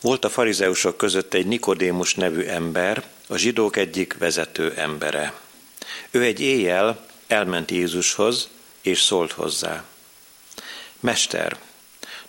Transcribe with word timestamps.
Volt 0.00 0.24
a 0.24 0.30
farizeusok 0.30 0.96
között 0.96 1.34
egy 1.34 1.46
Nikodémus 1.46 2.14
nevű 2.14 2.42
ember, 2.42 3.04
a 3.28 3.36
zsidók 3.36 3.76
egyik 3.76 4.18
vezető 4.18 4.72
embere. 4.76 5.32
Ő 6.10 6.22
egy 6.22 6.40
éjjel 6.40 7.06
elment 7.26 7.70
Jézushoz, 7.70 8.48
és 8.80 9.00
szólt 9.00 9.32
hozzá. 9.32 9.84
Mester, 11.00 11.58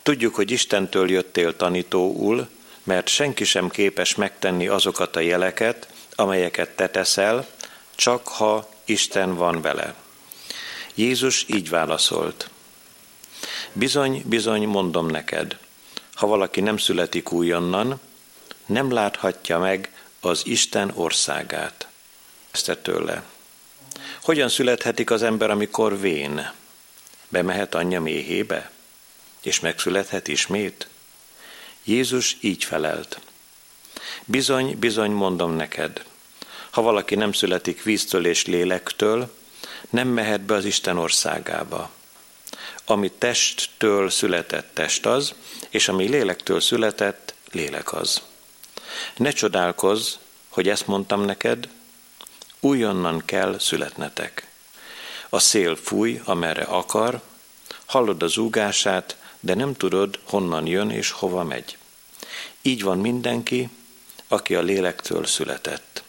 tudjuk, 0.04 0.36
hogy 0.36 0.52
Istentől 0.52 1.10
jöttél 1.10 1.56
tanítóul, 1.56 2.48
mert 2.84 3.08
senki 3.08 3.44
sem 3.44 3.70
képes 3.70 4.16
megtenni 4.16 4.68
azokat 4.68 5.16
a 5.16 5.20
jeleket, 5.20 5.88
amelyeket 6.16 6.76
te 6.76 6.90
teszel, 6.90 7.48
csak 7.96 8.28
ha 8.28 8.70
Isten 8.86 9.36
van 9.36 9.62
vele. 9.62 9.94
Jézus 10.96 11.46
így 11.48 11.70
válaszolt. 11.70 12.50
Bizony, 13.74 14.24
bizony, 14.26 14.68
mondom 14.68 15.08
neked, 15.08 15.58
ha 16.20 16.28
valaki 16.28 16.62
nem 16.62 16.78
születik 16.78 17.32
újonnan, 17.32 18.00
nem 18.66 18.92
láthatja 18.92 19.60
meg 19.60 19.94
az 20.20 20.42
Isten 20.46 20.92
országát. 20.96 21.88
Ezt 22.52 22.80
tőle. 22.82 23.24
Hogyan 24.22 24.50
születhetik 24.50 25.12
az 25.12 25.24
ember, 25.24 25.50
amikor 25.50 26.00
vén? 26.00 26.52
Bemehet 27.30 27.76
anyja 27.76 28.02
méhébe? 28.02 28.72
És 29.42 29.60
megszülethet 29.60 30.28
ismét? 30.28 30.88
Jézus 31.84 32.38
így 32.40 32.64
felelt. 32.64 33.20
Bizony, 34.26 34.80
bizony 34.80 35.12
mondom 35.12 35.56
neked, 35.56 36.06
ha 36.70 36.82
valaki 36.82 37.16
nem 37.16 37.32
születik 37.32 37.84
víztől 37.84 38.26
és 38.26 38.46
lélektől, 38.46 39.36
nem 39.90 40.08
mehet 40.08 40.42
be 40.42 40.54
az 40.54 40.66
Isten 40.66 40.98
országába. 40.98 41.92
Ami 42.90 43.12
testtől 43.18 44.10
született 44.10 44.74
test 44.74 45.06
az, 45.06 45.34
és 45.70 45.88
ami 45.88 46.08
lélektől 46.08 46.60
született, 46.60 47.34
lélek 47.52 47.94
az. 47.94 48.22
Ne 49.18 49.32
csodálkozz, 49.32 50.14
hogy 50.48 50.70
ezt 50.70 50.88
mondtam 50.88 51.22
neked, 51.22 51.70
újonnan 52.60 53.26
kell 53.26 53.60
születnetek. 53.60 54.48
A 55.30 55.40
szél 55.40 55.76
fúj, 55.76 56.22
amerre 56.24 56.64
akar, 56.64 57.22
hallod 57.86 58.24
az 58.24 58.38
úgását, 58.38 59.18
de 59.40 59.54
nem 59.54 59.74
tudod, 59.74 60.20
honnan 60.24 60.68
jön 60.68 60.90
és 60.90 61.12
hova 61.12 61.44
megy. 61.44 61.78
Így 62.62 62.84
van 62.84 62.98
mindenki, 62.98 63.70
aki 64.28 64.56
a 64.56 64.62
lélektől 64.62 65.26
született. 65.26 66.04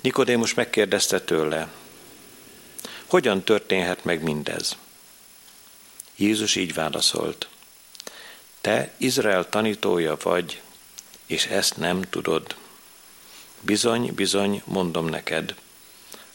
Nikodémus 0.00 0.54
megkérdezte 0.54 1.20
tőle, 1.20 1.68
hogyan 3.06 3.42
történhet 3.42 4.04
meg 4.04 4.22
mindez? 4.22 4.76
Jézus 6.20 6.56
így 6.56 6.74
válaszolt, 6.74 7.48
te 8.60 8.92
Izrael 8.96 9.48
tanítója 9.48 10.16
vagy, 10.22 10.60
és 11.26 11.46
ezt 11.46 11.76
nem 11.76 12.02
tudod. 12.02 12.56
Bizony, 13.60 14.14
bizony, 14.14 14.62
mondom 14.64 15.06
neked, 15.06 15.54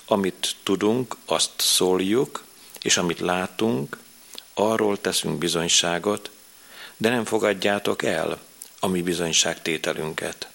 amit 0.05 0.55
tudunk, 0.63 1.15
azt 1.25 1.51
szóljuk, 1.57 2.43
és 2.81 2.97
amit 2.97 3.19
látunk, 3.19 3.97
arról 4.53 5.01
teszünk 5.01 5.37
bizonyságot, 5.37 6.29
de 6.97 7.09
nem 7.09 7.25
fogadjátok 7.25 8.03
el 8.03 8.39
a 8.79 8.87
mi 8.87 9.01
bizonyságtételünket. 9.01 10.49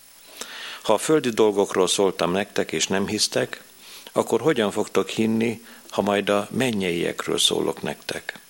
Ha 0.83 0.93
a 0.93 0.99
földi 0.99 1.31
dolgokról 1.31 1.89
szóltam 1.89 2.33
nektek, 2.33 2.73
és 2.73 2.87
nem 2.87 3.07
hisztek, 3.07 3.63
akkor 4.13 4.41
hogyan 4.41 4.71
fogtok 4.71 5.09
hinni, 5.09 5.65
ha 5.91 6.03
majd 6.03 6.29
a 6.29 6.49
mennyeiekről 6.51 7.39
szólok 7.39 7.83
nektek? 7.83 8.41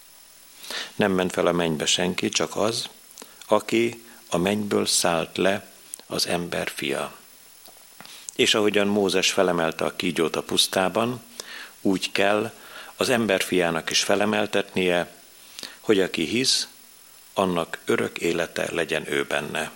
Nem 1.01 1.13
ment 1.13 1.33
fel 1.33 1.47
a 1.47 1.53
mennybe 1.53 1.87
senki, 1.87 2.29
csak 2.29 2.57
az, 2.57 2.89
aki 3.47 4.05
a 4.29 4.37
mennyből 4.37 4.87
szállt 4.87 5.37
le 5.37 5.67
az 6.07 6.27
ember 6.27 6.71
fia. 6.75 7.13
És 8.37 8.55
ahogyan 8.55 8.87
Mózes 8.87 9.31
felemelte 9.31 9.85
a 9.85 9.97
kígyót 9.97 10.37
a 10.37 10.43
pusztában, 10.43 11.23
úgy 11.81 12.13
kell 12.13 12.53
az 12.97 13.09
ember 13.09 13.43
fiának 13.43 13.91
is 13.91 14.03
felemeltetnie, 14.03 15.15
hogy 15.81 16.01
aki 16.01 16.25
hisz, 16.25 16.69
annak 17.35 17.79
örök 17.85 18.19
élete 18.19 18.69
legyen 18.73 19.13
ő 19.13 19.25
benne. 19.25 19.71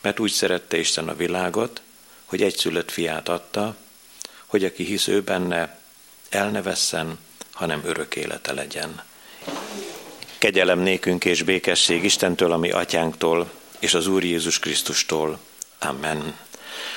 Mert 0.00 0.20
úgy 0.20 0.32
szerette 0.32 0.78
Isten 0.78 1.08
a 1.08 1.16
világot, 1.16 1.80
hogy 2.24 2.42
egyszülött 2.42 2.90
fiát 2.90 3.28
adta, 3.28 3.76
hogy 4.46 4.64
aki 4.64 4.84
hisz 4.84 5.06
ő 5.06 5.22
benne, 5.22 5.78
el 6.28 6.50
ne 6.50 6.62
vesszen, 6.62 7.18
hanem 7.52 7.80
örök 7.84 8.16
élete 8.16 8.52
legyen. 8.52 9.02
Kegyelem 10.46 10.78
nékünk 10.78 11.24
és 11.24 11.42
békesség 11.42 12.04
Istentől, 12.04 12.52
ami 12.52 12.70
atyánktól, 12.70 13.50
és 13.78 13.94
az 13.94 14.06
Úr 14.06 14.24
Jézus 14.24 14.58
Krisztustól. 14.58 15.38
Amen. 15.78 16.36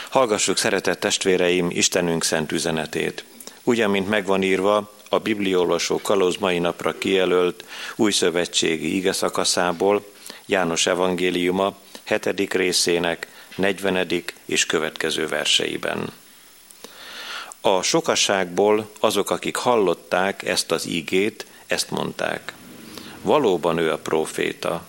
Hallgassuk, 0.10 0.58
szeretett 0.58 1.00
testvéreim, 1.00 1.70
Istenünk 1.70 2.24
szent 2.24 2.52
üzenetét. 2.52 3.24
Úgy, 3.64 3.82
amint 3.82 4.10
megvan 4.10 4.44
írva 4.44 4.94
a 5.10 5.20
bibliolvasó 5.20 6.02
kalóz 6.02 6.36
mai 6.36 6.60
napra 6.60 6.98
kijelölt 6.98 7.66
új 7.96 8.12
szövetségi 8.12 8.96
ige 8.96 9.12
szakaszából, 9.12 10.06
János 10.46 10.86
evangéliuma 10.86 11.78
7. 12.04 12.54
részének 12.54 13.28
40. 13.56 14.24
és 14.46 14.66
következő 14.66 15.28
verseiben. 15.28 16.14
A 17.62 17.82
sokasságból 17.82 18.90
azok, 19.00 19.30
akik 19.30 19.56
hallották 19.56 20.44
ezt 20.44 20.72
az 20.72 20.88
ígét, 20.88 21.46
ezt 21.68 21.90
mondták. 21.90 22.54
Valóban 23.22 23.78
ő 23.78 23.92
a 23.92 23.98
proféta. 23.98 24.86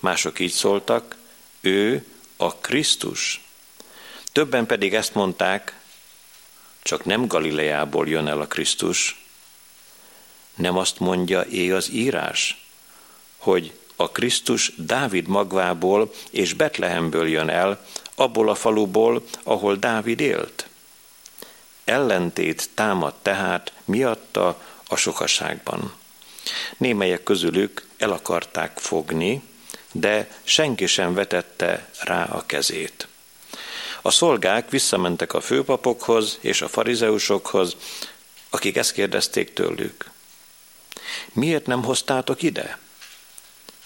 Mások 0.00 0.38
így 0.38 0.52
szóltak, 0.52 1.16
ő 1.60 2.06
a 2.36 2.54
Krisztus. 2.54 3.44
Többen 4.32 4.66
pedig 4.66 4.94
ezt 4.94 5.14
mondták, 5.14 5.80
csak 6.82 7.04
nem 7.04 7.26
Galileából 7.26 8.08
jön 8.08 8.26
el 8.26 8.40
a 8.40 8.46
Krisztus. 8.46 9.24
Nem 10.54 10.76
azt 10.76 10.98
mondja 10.98 11.40
é 11.40 11.70
az 11.70 11.90
írás, 11.90 12.66
hogy 13.36 13.72
a 13.96 14.10
Krisztus 14.10 14.72
Dávid 14.76 15.26
magvából 15.26 16.12
és 16.30 16.52
Betlehemből 16.52 17.28
jön 17.28 17.48
el, 17.48 17.86
abból 18.14 18.48
a 18.48 18.54
faluból, 18.54 19.24
ahol 19.42 19.76
Dávid 19.76 20.20
élt. 20.20 20.68
Ellentét 21.84 22.68
támad 22.74 23.14
tehát 23.22 23.72
miatta 23.84 24.62
a 24.88 24.96
sokaságban. 24.96 25.94
Némelyek 26.76 27.22
közülük 27.22 27.86
el 27.96 28.10
akarták 28.10 28.78
fogni, 28.78 29.42
de 29.92 30.28
senki 30.44 30.86
sem 30.86 31.14
vetette 31.14 31.88
rá 32.00 32.24
a 32.24 32.46
kezét. 32.46 33.08
A 34.02 34.10
szolgák 34.10 34.70
visszamentek 34.70 35.32
a 35.32 35.40
főpapokhoz 35.40 36.38
és 36.40 36.60
a 36.60 36.68
farizeusokhoz, 36.68 37.76
akik 38.50 38.76
ezt 38.76 38.92
kérdezték 38.92 39.52
tőlük. 39.52 40.10
Miért 41.32 41.66
nem 41.66 41.82
hoztátok 41.82 42.42
ide? 42.42 42.78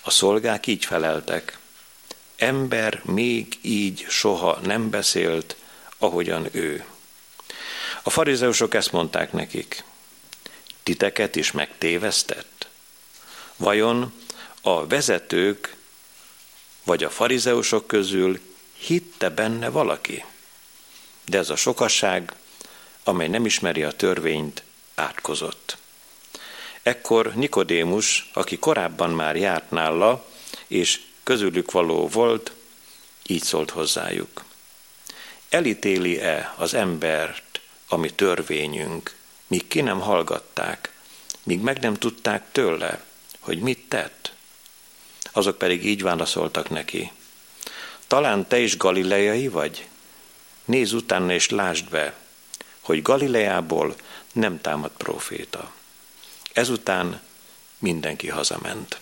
A 0.02 0.10
szolgák 0.10 0.66
így 0.66 0.84
feleltek. 0.84 1.58
Ember 2.36 3.02
még 3.04 3.58
így 3.62 4.06
soha 4.08 4.58
nem 4.62 4.90
beszélt, 4.90 5.56
ahogyan 5.98 6.48
ő. 6.52 6.84
A 8.02 8.10
farizeusok 8.10 8.74
ezt 8.74 8.92
mondták 8.92 9.32
nekik. 9.32 9.84
Titeket 10.82 11.36
is 11.36 11.50
megtévesztett? 11.50 12.68
Vajon 13.56 14.12
a 14.60 14.86
vezetők 14.86 15.76
vagy 16.84 17.04
a 17.04 17.10
farizeusok 17.10 17.86
közül 17.86 18.40
hitte 18.72 19.30
benne 19.30 19.68
valaki? 19.68 20.24
De 21.24 21.38
ez 21.38 21.50
a 21.50 21.56
sokasság, 21.56 22.34
amely 23.04 23.28
nem 23.28 23.44
ismeri 23.44 23.82
a 23.82 23.92
törvényt, 23.92 24.62
átkozott. 24.94 25.76
Ekkor 26.82 27.34
Nikodémus, 27.34 28.30
aki 28.32 28.58
korábban 28.58 29.10
már 29.10 29.36
járt 29.36 29.70
nála, 29.70 30.26
és 30.66 31.00
közülük 31.22 31.70
való 31.70 32.08
volt, 32.08 32.52
így 33.26 33.42
szólt 33.42 33.70
hozzájuk. 33.70 34.44
Elítéli-e 35.48 36.54
az 36.56 36.74
embert, 36.74 37.60
ami 37.88 38.10
törvényünk, 38.12 39.16
míg 39.50 39.68
ki 39.68 39.80
nem 39.80 40.00
hallgatták, 40.00 40.92
míg 41.42 41.60
meg 41.60 41.78
nem 41.78 41.94
tudták 41.94 42.44
tőle, 42.52 43.02
hogy 43.40 43.58
mit 43.58 43.88
tett? 43.88 44.32
Azok 45.32 45.58
pedig 45.58 45.86
így 45.86 46.02
válaszoltak 46.02 46.70
neki. 46.70 47.12
Talán 48.06 48.48
te 48.48 48.58
is 48.58 48.76
galileai 48.76 49.48
vagy? 49.48 49.88
Nézz 50.64 50.92
utána 50.92 51.32
és 51.32 51.48
lásd 51.48 51.88
be, 51.88 52.14
hogy 52.80 53.02
Galileából 53.02 53.94
nem 54.32 54.60
támad 54.60 54.90
proféta. 54.96 55.72
Ezután 56.52 57.20
mindenki 57.78 58.28
hazament. 58.28 59.00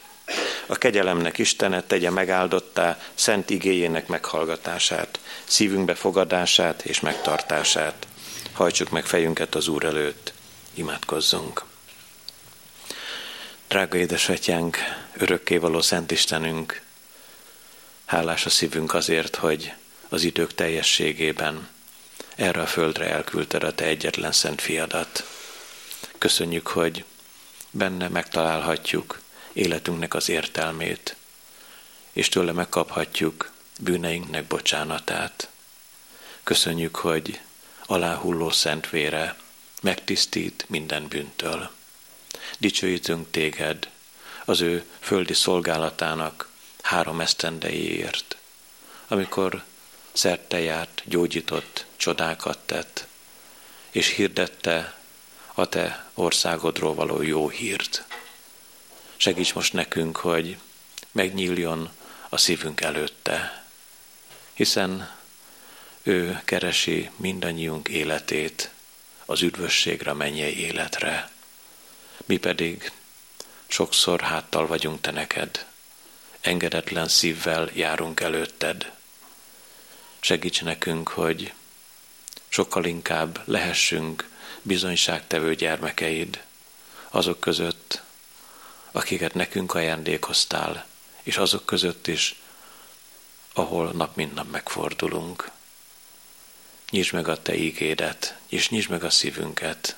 A 0.66 0.76
kegyelemnek 0.78 1.38
Istenet 1.38 1.84
tegye 1.84 2.10
megáldottá 2.10 3.00
szent 3.14 3.50
igéjének 3.50 4.06
meghallgatását, 4.06 5.20
szívünkbe 5.44 5.94
fogadását 5.94 6.82
és 6.82 7.00
megtartását. 7.00 8.06
Hajtsuk 8.52 8.90
meg 8.90 9.06
fejünket 9.06 9.54
az 9.54 9.68
Úr 9.68 9.84
előtt, 9.84 10.32
imádkozzunk. 10.74 11.64
Drága 13.68 13.96
édesatyánk, 13.96 14.76
örökkévaló 15.16 15.80
Szent 15.80 16.10
Istenünk, 16.10 16.82
Hálás 18.08 18.46
a 18.46 18.50
szívünk 18.50 18.94
azért, 18.94 19.36
hogy 19.36 19.72
az 20.08 20.22
idők 20.22 20.54
teljességében 20.54 21.68
erre 22.34 22.60
a 22.60 22.66
földre 22.66 23.10
elküldted 23.10 23.62
a 23.64 23.74
te 23.74 23.84
egyetlen 23.84 24.32
szent 24.32 24.60
fiadat. 24.60 25.24
Köszönjük, 26.18 26.66
hogy 26.66 27.04
benne 27.70 28.08
megtalálhatjuk 28.08 29.20
életünknek 29.52 30.14
az 30.14 30.28
értelmét, 30.28 31.16
és 32.12 32.28
tőle 32.28 32.52
megkaphatjuk 32.52 33.50
bűneinknek 33.80 34.46
bocsánatát. 34.46 35.48
Köszönjük, 36.42 36.96
hogy 36.96 37.40
aláhulló 37.86 38.50
szent 38.50 38.90
vére 38.90 39.36
megtisztít 39.82 40.64
minden 40.68 41.08
bűntől. 41.08 41.70
Dicsőítünk 42.58 43.30
téged 43.30 43.90
az 44.44 44.60
ő 44.60 44.84
földi 45.00 45.34
szolgálatának 45.34 46.48
három 46.82 47.20
esztendeiért, 47.20 48.36
amikor 49.08 49.64
szerte 50.12 50.60
járt, 50.60 51.02
gyógyított, 51.04 51.86
csodákat 51.96 52.58
tett, 52.58 53.06
és 53.90 54.08
hirdette 54.14 54.98
a 55.54 55.68
te 55.68 56.10
országodról 56.14 56.94
való 56.94 57.22
jó 57.22 57.48
hírt. 57.48 58.04
Segíts 59.16 59.54
most 59.54 59.72
nekünk, 59.72 60.16
hogy 60.16 60.56
megnyíljon 61.10 61.90
a 62.28 62.36
szívünk 62.36 62.80
előtte, 62.80 63.66
hiszen 64.54 65.16
ő 66.02 66.40
keresi 66.44 67.10
mindannyiunk 67.16 67.88
életét 67.88 68.70
az 69.30 69.42
üdvösségre, 69.42 70.12
mennyei 70.12 70.58
életre. 70.60 71.30
Mi 72.24 72.36
pedig 72.36 72.92
sokszor 73.66 74.20
háttal 74.20 74.66
vagyunk 74.66 75.00
te 75.00 75.10
neked, 75.10 75.66
engedetlen 76.40 77.08
szívvel 77.08 77.70
járunk 77.74 78.20
előtted. 78.20 78.92
Segíts 80.20 80.62
nekünk, 80.62 81.08
hogy 81.08 81.52
sokkal 82.48 82.84
inkább 82.84 83.42
lehessünk 83.44 84.28
bizonyságtevő 84.62 85.54
gyermekeid 85.54 86.42
azok 87.08 87.40
között, 87.40 88.02
akiket 88.92 89.34
nekünk 89.34 89.74
ajándékoztál, 89.74 90.86
és 91.22 91.36
azok 91.36 91.66
között 91.66 92.06
is, 92.06 92.40
ahol 93.52 93.90
nap 93.90 94.16
mint 94.16 94.34
nap 94.34 94.50
megfordulunk. 94.50 95.50
Nyisd 96.90 97.12
meg 97.12 97.28
a 97.28 97.42
Te 97.42 97.54
ígédet, 97.54 98.36
és 98.48 98.68
nyisd 98.68 98.90
meg 98.90 99.04
a 99.04 99.10
szívünket, 99.10 99.96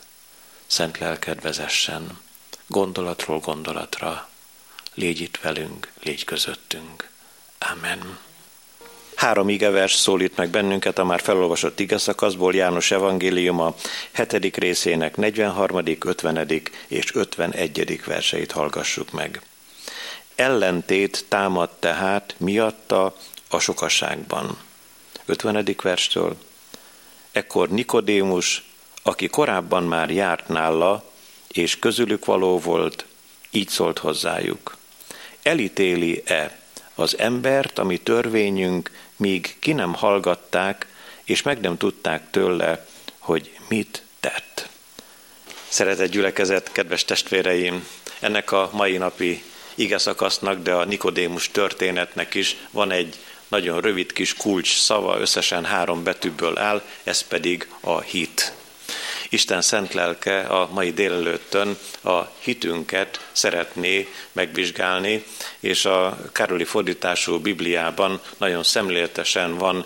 szent 0.67 0.99
lelked 0.99 1.43
vezessen, 1.43 2.19
gondolatról 2.67 3.39
gondolatra, 3.39 4.29
légy 4.95 5.21
itt 5.21 5.37
velünk, 5.37 5.93
légy 6.03 6.25
közöttünk. 6.25 7.09
Amen. 7.59 8.19
Három 9.15 9.49
igevers 9.49 9.95
szólít 9.95 10.37
meg 10.37 10.51
bennünket 10.51 10.99
a 10.99 11.05
már 11.05 11.21
felolvasott 11.21 11.81
igeszakaszból 11.81 12.55
János 12.55 12.91
evangéliuma 12.91 13.75
7. 14.13 14.57
részének 14.57 15.17
43., 15.17 15.83
50. 16.01 16.63
és 16.87 17.15
51. 17.15 18.01
verseit 18.05 18.53
hallgassuk 18.53 19.11
meg. 19.13 19.43
Ellentét 20.35 21.25
támad 21.29 21.71
tehát 21.79 22.35
miatta 22.39 23.17
a 23.49 23.59
sokaságban. 23.59 24.59
50. 25.27 25.77
verstől. 25.83 26.37
Ekkor 27.33 27.69
Nikodémus, 27.69 28.63
aki 29.03 29.27
korábban 29.27 29.83
már 29.83 30.11
járt 30.11 30.49
nála, 30.49 31.05
és 31.49 31.79
közülük 31.79 32.25
való 32.25 32.59
volt, 32.59 33.05
így 33.51 33.69
szólt 33.69 33.99
hozzájuk. 33.99 34.77
Elítéli-e 35.43 36.59
az 36.95 37.19
embert, 37.19 37.79
ami 37.79 37.99
törvényünk, 37.99 38.91
míg 39.17 39.57
ki 39.59 39.73
nem 39.73 39.95
hallgatták, 39.95 40.87
és 41.25 41.43
meg 41.43 41.61
nem 41.61 41.77
tudták 41.77 42.31
tőle, 42.31 42.87
hogy 43.19 43.59
mit 43.69 44.03
tett. 44.21 44.69
Szeretett 45.69 46.11
gyülekezet, 46.11 46.73
kedves 46.73 47.05
testvéreim, 47.05 47.87
ennek 48.21 48.53
a 48.53 48.71
mai 48.73 48.97
napi 48.97 49.43
ige 49.75 49.99
szakasznak, 49.99 50.63
de 50.63 50.73
a 50.73 50.85
Nikodémus 50.85 51.51
történetnek 51.51 52.35
is 52.35 52.57
van 52.71 52.91
egy 52.91 53.19
nagyon 53.51 53.81
rövid 53.81 54.13
kis 54.13 54.35
kulcs 54.35 54.79
szava, 54.79 55.19
összesen 55.19 55.65
három 55.65 56.03
betűből 56.03 56.59
áll, 56.59 56.83
ez 57.05 57.21
pedig 57.21 57.69
a 57.81 58.01
hit. 58.01 58.53
Isten 59.29 59.63
szent 59.63 59.95
lelke 59.95 60.41
a 60.41 60.69
mai 60.73 60.93
délelőttön 60.93 61.79
a 62.03 62.21
hitünket 62.39 63.29
szeretné 63.33 64.09
megvizsgálni, 64.33 65.25
és 65.61 65.85
a 65.85 66.19
Károli 66.33 66.65
fordítású 66.65 67.39
Bibliában 67.39 68.21
nagyon 68.39 68.63
szemléletesen 68.63 69.57
van 69.57 69.85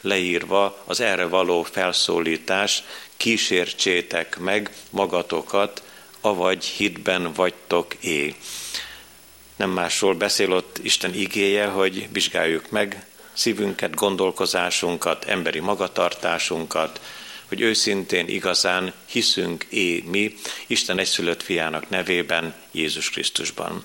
leírva 0.00 0.82
az 0.84 1.00
erre 1.00 1.24
való 1.24 1.62
felszólítás, 1.62 2.82
kísértsétek 3.16 4.38
meg 4.38 4.70
magatokat, 4.90 5.82
avagy 6.20 6.64
hitben 6.64 7.32
vagytok 7.32 7.94
é. 8.00 8.34
Nem 9.56 9.70
másról 9.70 10.14
beszél 10.14 10.52
ott 10.52 10.78
Isten 10.82 11.14
igéje, 11.14 11.66
hogy 11.66 12.08
vizsgáljuk 12.12 12.70
meg 12.70 13.06
szívünket, 13.32 13.94
gondolkozásunkat, 13.94 15.24
emberi 15.24 15.60
magatartásunkat, 15.60 17.00
hogy 17.48 17.60
őszintén 17.60 18.28
igazán 18.28 18.92
hiszünk 19.06 19.64
é 19.68 20.04
mi 20.06 20.34
Isten 20.66 20.98
egyszülött 20.98 21.42
fiának 21.42 21.88
nevében, 21.88 22.54
Jézus 22.72 23.10
Krisztusban. 23.10 23.84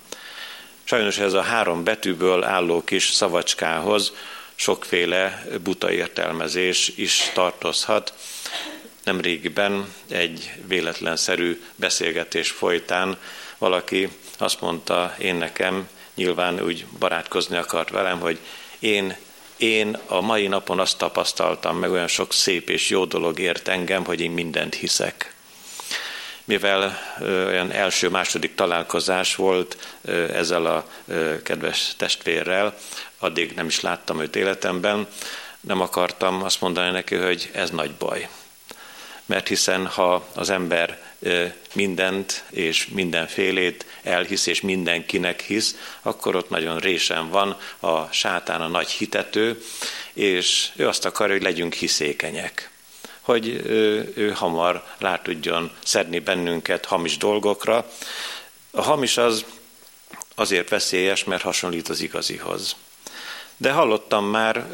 Sajnos 0.84 1.18
ez 1.18 1.32
a 1.32 1.42
három 1.42 1.84
betűből 1.84 2.44
álló 2.44 2.84
kis 2.84 3.10
szavacskához 3.10 4.12
sokféle 4.54 5.44
buta 5.62 5.92
értelmezés 5.92 6.92
is 6.96 7.30
tartozhat. 7.34 8.14
Nemrégiben 9.04 9.94
egy 10.08 10.52
véletlenszerű 10.66 11.62
beszélgetés 11.76 12.50
folytán 12.50 13.18
valaki 13.62 14.08
azt 14.38 14.60
mondta 14.60 15.14
én 15.18 15.34
nekem, 15.34 15.88
nyilván 16.14 16.62
úgy 16.62 16.86
barátkozni 16.98 17.56
akart 17.56 17.90
velem, 17.90 18.20
hogy 18.20 18.38
én 18.78 19.16
én 19.56 19.98
a 20.06 20.20
mai 20.20 20.46
napon 20.46 20.80
azt 20.80 20.98
tapasztaltam, 20.98 21.76
meg 21.76 21.90
olyan 21.90 22.06
sok 22.06 22.32
szép 22.32 22.70
és 22.70 22.88
jó 22.88 23.04
dolog 23.04 23.38
ért 23.38 23.68
engem, 23.68 24.04
hogy 24.04 24.20
én 24.20 24.30
mindent 24.30 24.74
hiszek. 24.74 25.34
Mivel 26.44 26.98
olyan 27.20 27.70
első-második 27.70 28.54
találkozás 28.54 29.34
volt 29.34 29.98
ezzel 30.32 30.66
a 30.66 30.86
kedves 31.42 31.94
testvérrel, 31.96 32.76
addig 33.18 33.52
nem 33.54 33.66
is 33.66 33.80
láttam 33.80 34.20
őt 34.20 34.36
életemben, 34.36 35.06
nem 35.60 35.80
akartam 35.80 36.42
azt 36.42 36.60
mondani 36.60 36.90
neki, 36.90 37.14
hogy 37.14 37.50
ez 37.52 37.70
nagy 37.70 37.92
baj. 37.92 38.28
Mert 39.26 39.48
hiszen 39.48 39.86
ha 39.86 40.26
az 40.34 40.50
ember 40.50 41.11
mindent 41.74 42.44
és 42.50 42.86
mindenfélét 42.86 43.86
elhisz 44.02 44.46
és 44.46 44.60
mindenkinek 44.60 45.40
hisz, 45.40 45.76
akkor 46.02 46.36
ott 46.36 46.50
nagyon 46.50 46.78
résen 46.78 47.30
van 47.30 47.56
a 47.78 48.06
sátán 48.12 48.60
a 48.60 48.68
nagy 48.68 48.88
hitető, 48.88 49.62
és 50.12 50.68
ő 50.76 50.88
azt 50.88 51.04
akarja, 51.04 51.34
hogy 51.34 51.42
legyünk 51.42 51.74
hiszékenyek 51.74 52.70
hogy 53.22 53.48
ő, 53.48 54.12
ő 54.16 54.30
hamar 54.30 54.84
rá 54.98 55.18
tudjon 55.22 55.70
szedni 55.84 56.18
bennünket 56.18 56.84
hamis 56.84 57.16
dolgokra. 57.16 57.90
A 58.70 58.82
hamis 58.82 59.16
az 59.16 59.44
azért 60.34 60.68
veszélyes, 60.68 61.24
mert 61.24 61.42
hasonlít 61.42 61.88
az 61.88 62.00
igazihoz. 62.00 62.76
De 63.56 63.72
hallottam 63.72 64.24
már 64.24 64.66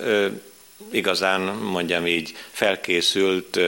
igazán, 0.90 1.40
mondjam 1.40 2.06
így, 2.06 2.36
felkészült 2.50 3.58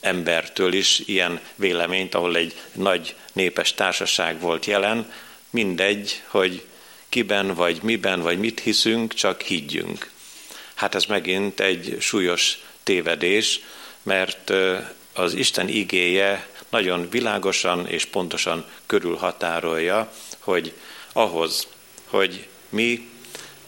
embertől 0.00 0.72
is 0.72 1.02
ilyen 1.06 1.40
véleményt, 1.54 2.14
ahol 2.14 2.36
egy 2.36 2.54
nagy 2.72 3.14
népes 3.32 3.74
társaság 3.74 4.40
volt 4.40 4.66
jelen, 4.66 5.12
mindegy, 5.50 6.22
hogy 6.26 6.64
kiben, 7.08 7.54
vagy 7.54 7.82
miben, 7.82 8.20
vagy 8.20 8.38
mit 8.38 8.60
hiszünk, 8.60 9.14
csak 9.14 9.40
higgyünk. 9.40 10.10
Hát 10.74 10.94
ez 10.94 11.04
megint 11.04 11.60
egy 11.60 11.96
súlyos 12.00 12.58
tévedés, 12.82 13.60
mert 14.02 14.52
az 15.12 15.34
Isten 15.34 15.68
igéje 15.68 16.48
nagyon 16.68 17.08
világosan 17.10 17.86
és 17.86 18.04
pontosan 18.04 18.64
körülhatárolja, 18.86 20.12
hogy 20.38 20.72
ahhoz, 21.12 21.66
hogy 22.04 22.46
mi 22.68 23.08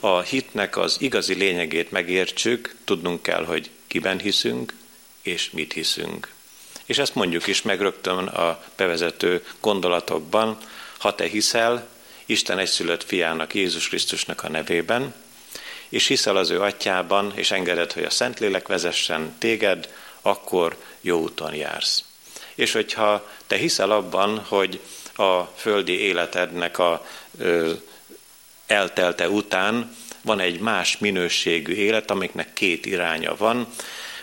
a 0.05 0.21
hitnek 0.21 0.77
az 0.77 0.95
igazi 0.99 1.33
lényegét 1.33 1.91
megértsük, 1.91 2.75
tudnunk 2.83 3.21
kell, 3.21 3.45
hogy 3.45 3.69
kiben 3.87 4.19
hiszünk, 4.19 4.73
és 5.21 5.49
mit 5.51 5.73
hiszünk. 5.73 6.31
És 6.85 6.97
ezt 6.97 7.15
mondjuk 7.15 7.47
is 7.47 7.61
meg 7.61 7.81
rögtön 7.81 8.17
a 8.27 8.63
bevezető 8.75 9.45
gondolatokban, 9.59 10.57
ha 10.97 11.15
te 11.15 11.27
hiszel 11.27 11.87
Isten 12.25 12.59
egyszülött 12.59 13.03
fiának, 13.03 13.55
Jézus 13.55 13.87
Krisztusnak 13.87 14.43
a 14.43 14.49
nevében, 14.49 15.13
és 15.89 16.07
hiszel 16.07 16.37
az 16.37 16.49
ő 16.49 16.61
atyában, 16.61 17.31
és 17.35 17.51
engeded, 17.51 17.91
hogy 17.91 18.03
a 18.03 18.09
Szentlélek 18.09 18.67
vezessen 18.67 19.35
téged, 19.37 19.93
akkor 20.21 20.77
jó 21.01 21.19
úton 21.19 21.55
jársz. 21.55 22.03
És 22.55 22.71
hogyha 22.71 23.29
te 23.47 23.55
hiszel 23.55 23.91
abban, 23.91 24.39
hogy 24.39 24.79
a 25.15 25.43
földi 25.43 25.99
életednek 25.99 26.77
a 26.79 27.05
eltelte 28.73 29.29
után 29.29 29.95
van 30.21 30.39
egy 30.39 30.59
más 30.59 30.97
minőségű 30.97 31.73
élet, 31.73 32.11
amiknek 32.11 32.53
két 32.53 32.85
iránya 32.85 33.35
van. 33.35 33.67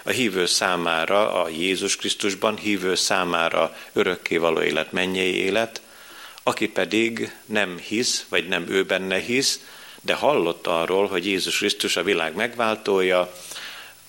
A 0.02 0.10
hívő 0.10 0.46
számára 0.46 1.42
a 1.42 1.48
Jézus 1.48 1.96
Krisztusban, 1.96 2.56
hívő 2.56 2.94
számára 2.94 3.76
örökkévaló 3.92 4.60
élet, 4.60 4.92
mennyei 4.92 5.34
élet, 5.34 5.80
aki 6.42 6.68
pedig 6.68 7.34
nem 7.46 7.78
hisz, 7.78 8.24
vagy 8.28 8.48
nem 8.48 8.64
ő 8.68 8.84
benne 8.84 9.18
hisz, 9.18 9.60
de 10.00 10.14
hallott 10.14 10.66
arról, 10.66 11.06
hogy 11.06 11.26
Jézus 11.26 11.58
Krisztus 11.58 11.96
a 11.96 12.02
világ 12.02 12.34
megváltója, 12.34 13.32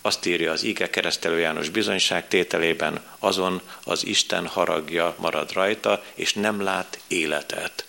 azt 0.01 0.25
írja 0.25 0.51
az 0.51 0.63
Ige 0.63 0.89
keresztelő 0.89 1.39
János 1.39 1.69
bizonyság 1.69 2.27
tételében, 2.27 3.01
azon 3.19 3.61
az 3.83 4.05
Isten 4.05 4.47
haragja 4.47 5.15
marad 5.17 5.53
rajta, 5.53 6.03
és 6.13 6.33
nem 6.33 6.61
lát 6.61 6.99
életet. 7.07 7.85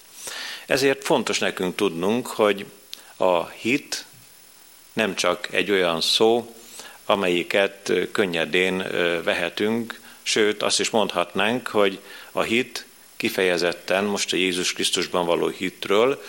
Ezért 0.72 1.04
fontos 1.04 1.38
nekünk 1.38 1.74
tudnunk, 1.74 2.26
hogy 2.26 2.66
a 3.16 3.46
hit 3.46 4.04
nem 4.92 5.14
csak 5.14 5.52
egy 5.52 5.70
olyan 5.70 6.00
szó, 6.00 6.54
amelyiket 7.06 7.92
könnyedén 8.12 8.76
vehetünk, 9.24 10.00
sőt 10.22 10.62
azt 10.62 10.80
is 10.80 10.90
mondhatnánk, 10.90 11.66
hogy 11.68 12.00
a 12.32 12.42
hit 12.42 12.86
kifejezetten 13.16 14.04
most 14.04 14.32
a 14.32 14.36
Jézus 14.36 14.72
Krisztusban 14.72 15.26
való 15.26 15.48
hitről 15.48 16.22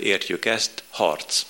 értjük 0.00 0.44
ezt, 0.44 0.82
harc. 0.90 1.44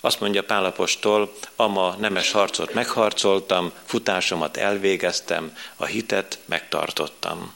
Azt 0.00 0.20
mondja 0.20 0.42
Pálapostól, 0.42 1.34
ama 1.56 1.96
nemes 1.98 2.30
harcot 2.30 2.74
megharcoltam, 2.74 3.72
futásomat 3.84 4.56
elvégeztem, 4.56 5.56
a 5.76 5.84
hitet 5.84 6.38
megtartottam. 6.44 7.54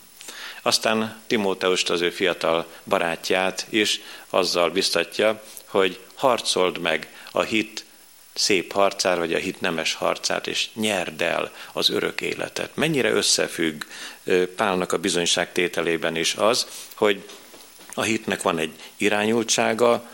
Aztán 0.66 1.22
Timóteust, 1.26 1.90
az 1.90 2.00
ő 2.00 2.10
fiatal 2.10 2.66
barátját 2.84 3.66
is 3.68 4.00
azzal 4.30 4.70
biztatja, 4.70 5.42
hogy 5.64 6.00
harcold 6.14 6.78
meg 6.78 7.08
a 7.30 7.42
hit 7.42 7.84
szép 8.34 8.72
harcát, 8.72 9.16
vagy 9.16 9.34
a 9.34 9.38
hit 9.38 9.60
nemes 9.60 9.94
harcát, 9.94 10.46
és 10.46 10.68
nyerd 10.74 11.22
el 11.22 11.52
az 11.72 11.90
örök 11.90 12.20
életet. 12.20 12.70
Mennyire 12.74 13.10
összefügg 13.10 13.82
Pálnak 14.56 14.92
a 14.92 14.98
bizonyság 14.98 15.52
tételében 15.52 16.16
is 16.16 16.34
az, 16.34 16.66
hogy 16.94 17.28
a 17.94 18.02
hitnek 18.02 18.42
van 18.42 18.58
egy 18.58 18.72
irányultsága, 18.96 20.10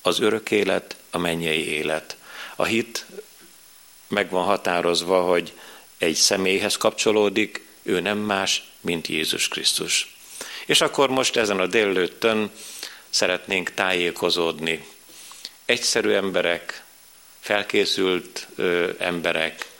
az 0.00 0.20
örök 0.20 0.50
élet, 0.50 0.96
a 1.10 1.18
mennyei 1.18 1.68
élet. 1.68 2.16
A 2.56 2.64
hit 2.64 3.06
meg 4.08 4.30
van 4.30 4.44
határozva, 4.44 5.20
hogy 5.20 5.52
egy 5.98 6.14
személyhez 6.14 6.76
kapcsolódik, 6.76 7.70
ő 7.82 8.00
nem 8.00 8.18
más, 8.18 8.62
mint 8.80 9.06
Jézus 9.06 9.48
Krisztus. 9.48 10.16
És 10.66 10.80
akkor 10.80 11.10
most 11.10 11.36
ezen 11.36 11.60
a 11.60 11.66
délőttön 11.66 12.50
szeretnénk 13.10 13.74
tájékozódni. 13.74 14.86
Egyszerű 15.64 16.10
emberek, 16.10 16.82
felkészült 17.40 18.46
ö, 18.56 18.90
emberek, 18.98 19.70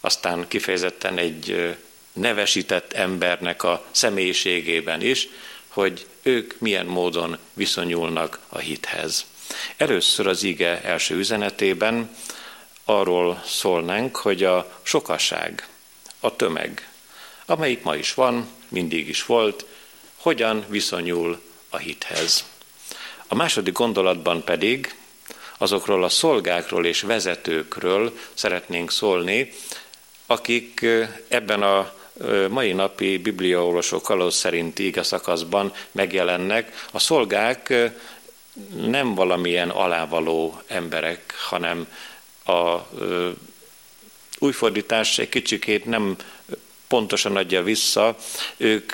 aztán 0.00 0.48
kifejezetten 0.48 1.18
egy 1.18 1.50
ö, 1.50 1.70
nevesített 2.12 2.92
embernek 2.92 3.62
a 3.62 3.84
személyiségében 3.90 5.00
is, 5.00 5.28
hogy 5.68 6.06
ők 6.22 6.60
milyen 6.60 6.86
módon 6.86 7.38
viszonyulnak 7.52 8.38
a 8.48 8.58
hithez. 8.58 9.24
Először 9.76 10.26
az 10.26 10.42
ige 10.42 10.82
első 10.82 11.14
üzenetében 11.14 12.16
arról 12.84 13.42
szólnánk, 13.46 14.16
hogy 14.16 14.44
a 14.44 14.80
sokasság, 14.82 15.68
a 16.20 16.36
tömeg, 16.36 16.88
amelyik 17.46 17.82
ma 17.82 17.96
is 17.96 18.14
van, 18.14 18.48
mindig 18.68 19.08
is 19.08 19.26
volt, 19.26 19.66
hogyan 20.16 20.64
viszonyul 20.68 21.40
a 21.68 21.76
hithez. 21.76 22.44
A 23.28 23.34
második 23.34 23.72
gondolatban 23.72 24.44
pedig 24.44 24.94
azokról 25.58 26.04
a 26.04 26.08
szolgákról 26.08 26.86
és 26.86 27.00
vezetőkről 27.00 28.18
szeretnénk 28.34 28.90
szólni, 28.90 29.52
akik 30.26 30.86
ebben 31.28 31.62
a 31.62 31.94
mai 32.48 32.72
napi 32.72 33.18
bibliaolvasó 33.18 34.00
kalóz 34.00 34.34
szerinti 34.34 34.86
ige 34.86 35.02
szakaszban 35.02 35.72
megjelennek. 35.90 36.86
A 36.92 36.98
szolgák 36.98 37.74
nem 38.74 39.14
valamilyen 39.14 39.70
alávaló 39.70 40.62
emberek, 40.66 41.34
hanem 41.48 41.86
a 42.44 42.78
új 44.38 44.52
fordítás 44.52 45.18
egy 45.18 45.28
kicsikét 45.28 45.84
nem 45.84 46.16
pontosan 46.94 47.36
adja 47.36 47.62
vissza, 47.62 48.16
ők 48.56 48.92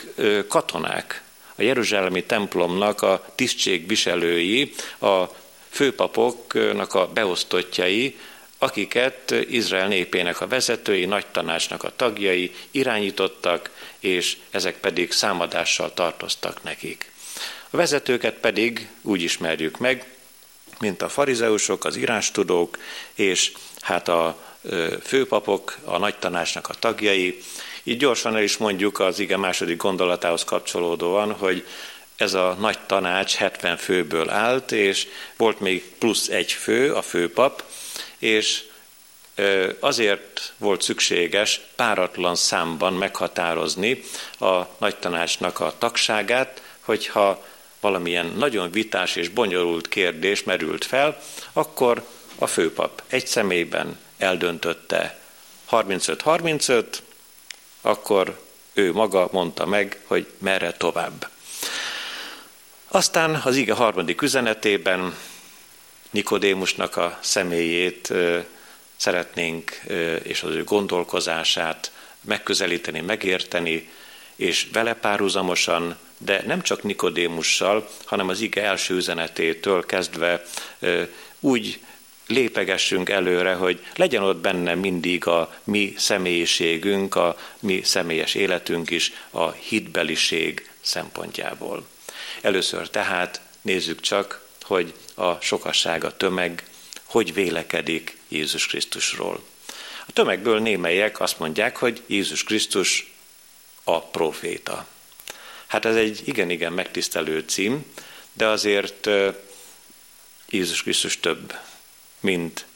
katonák, 0.48 1.22
a 1.56 1.62
Jeruzsálemi 1.62 2.24
templomnak 2.24 3.02
a 3.02 3.24
tisztségviselői, 3.34 4.72
a 5.00 5.24
főpapoknak 5.70 6.94
a 6.94 7.06
beosztottjai, 7.06 8.18
akiket 8.58 9.30
Izrael 9.30 9.88
népének 9.88 10.40
a 10.40 10.46
vezetői, 10.46 11.04
nagy 11.04 11.26
tanácsnak 11.26 11.82
a 11.82 11.92
tagjai 11.96 12.54
irányítottak, 12.70 13.70
és 13.98 14.36
ezek 14.50 14.76
pedig 14.76 15.12
számadással 15.12 15.94
tartoztak 15.94 16.62
nekik. 16.62 17.12
A 17.70 17.76
vezetőket 17.76 18.34
pedig 18.34 18.88
úgy 19.02 19.22
ismerjük 19.22 19.78
meg, 19.78 20.06
mint 20.78 21.02
a 21.02 21.08
farizeusok, 21.08 21.84
az 21.84 21.96
írástudók, 21.96 22.78
és 23.14 23.52
hát 23.80 24.08
a 24.08 24.49
főpapok, 25.02 25.76
a 25.84 25.98
nagy 25.98 26.14
tanácsnak 26.18 26.68
a 26.68 26.74
tagjai. 26.74 27.42
Így 27.82 27.98
gyorsan 27.98 28.36
el 28.36 28.42
is 28.42 28.56
mondjuk 28.56 29.00
az 29.00 29.18
ige 29.18 29.36
második 29.36 29.76
gondolatához 29.76 30.44
kapcsolódóan, 30.44 31.32
hogy 31.32 31.66
ez 32.16 32.34
a 32.34 32.56
nagy 32.60 32.78
tanács 32.86 33.34
70 33.34 33.76
főből 33.76 34.30
állt, 34.30 34.72
és 34.72 35.06
volt 35.36 35.60
még 35.60 35.84
plusz 35.98 36.28
egy 36.28 36.52
fő, 36.52 36.94
a 36.94 37.02
főpap, 37.02 37.64
és 38.18 38.62
azért 39.80 40.52
volt 40.58 40.82
szükséges 40.82 41.60
páratlan 41.76 42.34
számban 42.34 42.92
meghatározni 42.92 44.02
a 44.38 44.62
nagy 44.78 44.96
tanácsnak 44.96 45.60
a 45.60 45.74
tagságát, 45.78 46.62
hogyha 46.80 47.44
valamilyen 47.80 48.26
nagyon 48.26 48.70
vitás 48.70 49.16
és 49.16 49.28
bonyolult 49.28 49.88
kérdés 49.88 50.42
merült 50.44 50.84
fel, 50.84 51.22
akkor 51.52 52.04
a 52.38 52.46
főpap 52.46 53.02
egy 53.08 53.26
személyben 53.26 53.98
eldöntötte 54.20 55.18
35-35, 55.70 56.84
akkor 57.80 58.40
ő 58.72 58.92
maga 58.92 59.28
mondta 59.32 59.66
meg, 59.66 60.00
hogy 60.04 60.26
merre 60.38 60.72
tovább. 60.72 61.30
Aztán 62.88 63.34
az 63.44 63.56
ige 63.56 63.72
harmadik 63.72 64.22
üzenetében 64.22 65.14
Nikodémusnak 66.10 66.96
a 66.96 67.18
személyét 67.20 68.12
szeretnénk, 68.96 69.70
és 70.22 70.42
az 70.42 70.54
ő 70.54 70.64
gondolkozását 70.64 71.92
megközelíteni, 72.20 73.00
megérteni, 73.00 73.88
és 74.36 74.66
vele 74.72 74.94
párhuzamosan, 74.94 75.96
de 76.18 76.42
nem 76.46 76.62
csak 76.62 76.82
Nikodémussal, 76.82 77.88
hanem 78.04 78.28
az 78.28 78.40
ige 78.40 78.62
első 78.64 78.94
üzenetétől 78.94 79.86
kezdve 79.86 80.42
úgy 81.40 81.80
lépegessünk 82.30 83.08
előre, 83.08 83.54
hogy 83.54 83.86
legyen 83.96 84.22
ott 84.22 84.40
benne 84.40 84.74
mindig 84.74 85.26
a 85.26 85.54
mi 85.64 85.94
személyiségünk, 85.96 87.14
a 87.14 87.38
mi 87.60 87.82
személyes 87.84 88.34
életünk 88.34 88.90
is 88.90 89.12
a 89.30 89.50
hitbeliség 89.50 90.70
szempontjából. 90.80 91.86
Először 92.40 92.90
tehát 92.90 93.40
nézzük 93.62 94.00
csak, 94.00 94.48
hogy 94.62 94.94
a 95.14 95.40
sokasság, 95.40 96.04
a 96.04 96.16
tömeg 96.16 96.64
hogy 97.10 97.34
vélekedik 97.34 98.16
Jézus 98.28 98.66
Krisztusról. 98.66 99.42
A 100.06 100.12
tömegből 100.12 100.60
némelyek 100.60 101.20
azt 101.20 101.38
mondják, 101.38 101.76
hogy 101.76 102.02
Jézus 102.06 102.44
Krisztus 102.44 103.12
a 103.84 104.02
proféta. 104.02 104.86
Hát 105.66 105.84
ez 105.84 105.96
egy 105.96 106.22
igen-igen 106.24 106.72
megtisztelő 106.72 107.40
cím, 107.40 107.84
de 108.32 108.46
azért 108.46 109.08
Jézus 110.48 110.82
Krisztus 110.82 111.20
több, 111.20 111.54
mint 112.20 112.66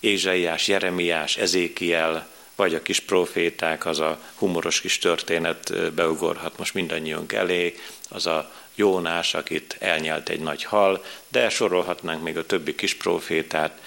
Ézsaiás, 0.00 0.68
Jeremiás, 0.68 1.36
Ezékiel, 1.36 2.28
vagy 2.54 2.74
a 2.74 2.82
kis 2.82 3.00
proféták, 3.00 3.86
az 3.86 3.98
a 3.98 4.20
humoros 4.34 4.80
kis 4.80 4.98
történet 4.98 5.92
beugorhat 5.94 6.58
most 6.58 6.74
mindannyiunk 6.74 7.32
elé, 7.32 7.78
az 8.08 8.26
a 8.26 8.52
Jónás, 8.74 9.34
akit 9.34 9.76
elnyelt 9.78 10.28
egy 10.28 10.40
nagy 10.40 10.64
hal, 10.64 11.04
de 11.28 11.48
sorolhatnánk 11.48 12.22
még 12.22 12.36
a 12.36 12.46
többi 12.46 12.74
kis 12.74 12.94
profétát. 12.94 13.80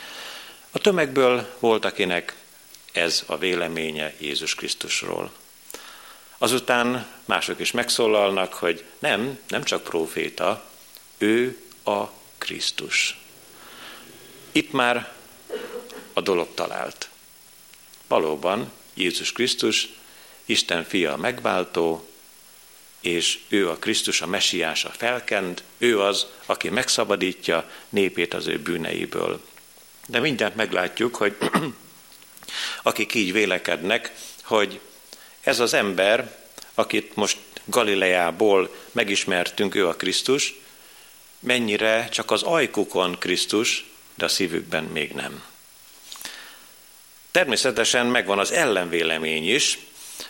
A 0.72 0.80
tömegből 0.80 1.56
volt, 1.60 1.86
akinek 1.86 2.36
ez 2.92 3.24
a 3.26 3.38
véleménye 3.38 4.14
Jézus 4.18 4.56
Krisztusról. 4.56 5.32
Azután 6.38 7.08
mások 7.26 7.60
is 7.60 7.72
megszólalnak, 7.72 8.54
hogy 8.54 8.84
nem, 9.00 9.40
nem 9.48 9.64
csak 9.64 9.84
proféta, 9.84 10.70
ő 11.18 11.62
a 11.84 12.04
Krisztus. 12.38 13.21
Itt 14.52 14.72
már 14.72 15.14
a 16.14 16.22
dolog 16.22 16.48
talált. 16.54 17.10
Valóban 18.08 18.72
Jézus 18.94 19.32
Krisztus, 19.32 19.90
Isten 20.46 20.84
fia 20.84 21.16
megváltó, 21.16 22.10
és 23.00 23.40
ő 23.48 23.70
a 23.70 23.78
Krisztus, 23.78 24.22
a 24.22 24.28
mesiás, 24.28 24.86
a 24.86 24.90
felkent, 24.90 25.64
ő 25.78 26.02
az, 26.02 26.26
aki 26.46 26.70
megszabadítja 26.70 27.70
népét 27.90 28.34
az 28.34 28.48
ő 28.48 28.60
bűneiből. 28.60 29.42
De 30.08 30.20
mindent 30.20 30.56
meglátjuk, 30.56 31.16
hogy 31.16 31.38
akik 32.84 33.14
így 33.14 33.32
vélekednek, 33.32 34.14
hogy 34.44 34.80
ez 35.42 35.60
az 35.60 35.74
ember, 35.74 36.38
akit 36.74 37.16
most 37.16 37.38
Galileából 37.66 38.76
megismertünk, 38.92 39.76
ő 39.76 39.88
a 39.88 39.96
Krisztus, 39.96 40.54
mennyire 41.40 42.10
csak 42.10 42.32
az 42.32 42.44
ajkukon 42.44 43.18
Krisztus, 43.20 43.91
de 44.16 44.26
a 44.26 44.30
szívükben 44.30 44.84
még 44.84 45.12
nem. 45.12 45.44
Természetesen 47.32 48.06
megvan 48.06 48.40
az 48.40 48.52
ellenvélemény 48.52 49.50
is 49.50 49.80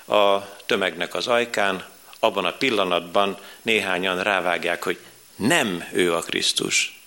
a 0.08 0.56
tömegnek 0.66 1.14
az 1.14 1.28
ajkán, 1.28 1.86
abban 2.20 2.46
a 2.46 2.58
pillanatban 2.58 3.38
néhányan 3.62 4.24
rávágják, 4.24 4.84
hogy 4.84 5.00
nem 5.36 5.90
ő 5.92 6.16
a 6.16 6.22
Krisztus. 6.22 7.02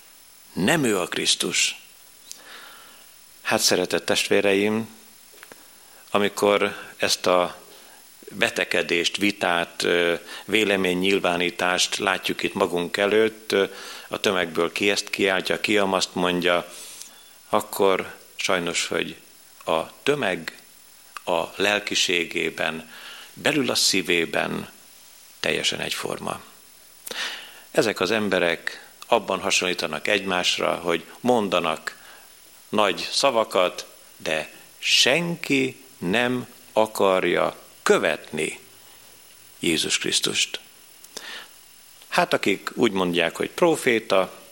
Nem 0.52 0.84
ő 0.84 0.98
a 0.98 1.06
Krisztus. 1.06 1.76
Hát 3.42 3.60
szeretett 3.60 4.04
testvéreim, 4.04 4.96
amikor 6.10 6.76
ezt 6.96 7.26
a 7.26 7.56
betekedést, 8.30 9.16
vitát, 9.16 9.86
véleménynyilvánítást 10.44 11.98
látjuk 11.98 12.42
itt 12.42 12.54
magunk 12.54 12.96
előtt, 12.96 13.52
a 14.08 14.20
tömegből 14.20 14.72
ki 14.72 14.90
ezt 14.90 15.10
kiáltja, 15.10 15.60
ki 15.60 15.78
azt 15.78 16.14
mondja, 16.14 16.72
akkor 17.48 18.14
sajnos, 18.36 18.86
hogy 18.86 19.16
a 19.64 20.02
tömeg 20.02 20.58
a 21.24 21.42
lelkiségében, 21.56 22.90
belül 23.32 23.70
a 23.70 23.74
szívében 23.74 24.70
teljesen 25.40 25.80
egyforma. 25.80 26.40
Ezek 27.70 28.00
az 28.00 28.10
emberek 28.10 28.88
abban 29.06 29.40
hasonlítanak 29.40 30.08
egymásra, 30.08 30.74
hogy 30.74 31.04
mondanak 31.20 31.98
nagy 32.68 33.08
szavakat, 33.12 33.86
de 34.16 34.50
senki 34.78 35.84
nem 35.98 36.46
akarja 36.72 37.56
követni 37.84 38.58
Jézus 39.60 39.98
Krisztust. 39.98 40.60
Hát 42.08 42.32
akik 42.32 42.70
úgy 42.74 42.92
mondják, 42.92 43.36
hogy 43.36 43.50
proféta, 43.50 44.42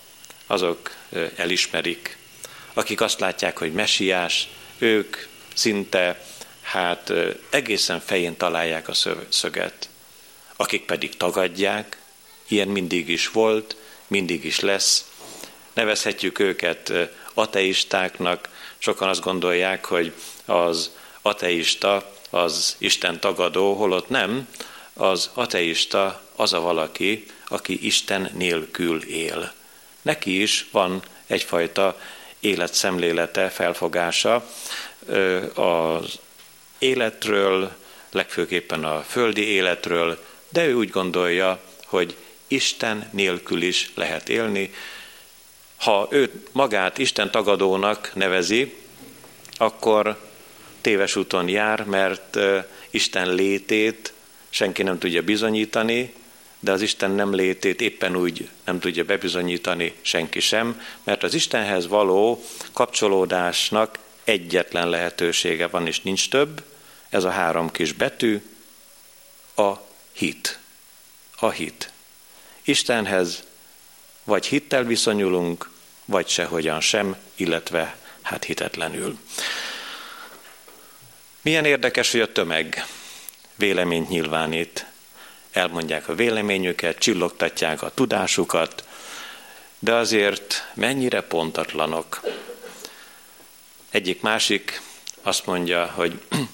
azok 0.47 0.97
elismerik. 1.37 2.17
Akik 2.73 3.01
azt 3.01 3.21
látják, 3.21 3.59
hogy 3.59 3.73
mesiás, 3.73 4.49
ők 4.79 5.17
szinte 5.55 6.25
hát 6.63 7.13
egészen 7.51 8.01
fején 8.01 8.37
találják 8.37 8.89
a 8.89 8.95
szöget. 9.29 9.89
Akik 10.57 10.85
pedig 10.85 11.17
tagadják, 11.17 11.97
ilyen 12.49 12.69
mindig 12.69 13.09
is 13.09 13.29
volt, 13.29 13.77
mindig 14.07 14.45
is 14.45 14.61
lesz. 14.61 15.11
Nevezhetjük 15.73 16.39
őket 16.39 16.93
ateistáknak, 17.35 18.49
sokan 18.79 19.09
azt 19.09 19.21
gondolják, 19.21 19.85
hogy 19.85 20.13
az 20.45 20.91
ateista 21.23 22.12
az 22.33 22.77
Isten 22.79 23.21
tagadó, 23.21 23.75
holott 23.75 24.09
nem, 24.09 24.49
az 24.95 25.31
ateista 25.35 26.23
az 26.37 26.53
a 26.53 26.61
valaki, 26.61 27.27
aki 27.49 27.87
Isten 27.87 28.31
nélkül 28.35 29.03
él. 29.03 29.53
Neki 30.03 30.43
is 30.43 30.67
van 30.71 31.03
egyfajta 31.27 32.01
életszemlélete, 32.41 33.49
felfogása 33.49 34.47
az 35.55 36.19
életről, 36.79 37.73
legfőképpen 38.11 38.85
a 38.85 39.03
földi 39.03 39.45
életről, 39.45 40.25
de 40.49 40.67
ő 40.67 40.75
úgy 40.75 40.91
gondolja, 40.91 41.61
hogy 41.85 42.17
Isten 42.49 43.09
nélkül 43.13 43.63
is 43.63 43.91
lehet 43.95 44.29
élni. 44.29 44.75
Ha 45.77 46.07
ő 46.11 46.45
magát 46.53 46.99
Isten 46.99 47.31
tagadónak 47.31 48.11
nevezi, 48.15 48.77
akkor 49.57 50.31
téves 50.83 51.17
úton 51.17 51.49
jár, 51.49 51.85
mert 51.85 52.39
Isten 52.91 53.35
létét 53.35 54.13
senki 54.51 54.83
nem 54.83 54.99
tudja 54.99 55.23
bizonyítani, 55.23 56.15
de 56.61 56.73
az 56.73 56.83
Isten 56.83 57.11
nem 57.11 57.35
létét 57.35 57.81
éppen 57.81 58.17
úgy 58.17 58.49
nem 58.65 58.79
tudja 58.79 59.05
bebizonyítani 59.05 59.95
senki 60.01 60.41
sem, 60.41 60.81
mert 61.05 61.23
az 61.23 61.35
Istenhez 61.35 61.87
való 61.87 62.45
kapcsolódásnak 62.73 63.99
egyetlen 64.25 64.89
lehetősége 64.89 65.67
van, 65.67 65.87
és 65.87 66.01
nincs 66.01 66.29
több, 66.29 66.63
ez 67.09 67.25
a 67.25 67.31
három 67.31 67.71
kis 67.71 67.93
betű, 67.93 68.43
a 69.57 69.73
hit. 70.13 70.59
A 71.39 71.51
hit. 71.51 71.93
Istenhez 72.63 73.43
vagy 74.25 74.47
hittel 74.47 74.85
viszonyulunk, 74.85 75.71
vagy 76.05 76.29
sehogyan 76.29 76.81
sem, 76.81 77.17
illetve 77.35 77.97
hát 78.23 78.45
hitetlenül. 78.45 79.19
Milyen 81.43 81.65
érdekes, 81.65 82.11
hogy 82.11 82.21
a 82.21 82.33
tömeg 82.33 82.87
véleményt 83.55 84.09
nyilvánít. 84.09 84.87
Elmondják 85.53 86.09
a 86.09 86.15
véleményüket, 86.15 86.99
csillogtatják 86.99 87.83
a 87.83 87.95
tudásukat, 87.95 88.85
de 89.79 89.95
azért 89.95 90.71
mennyire 90.75 91.21
pontatlanok. 91.21 92.21
Egyik 93.91 94.21
másik 94.21 94.81
azt 95.23 95.47
mondja, 95.47 95.87
hogy 95.87 96.21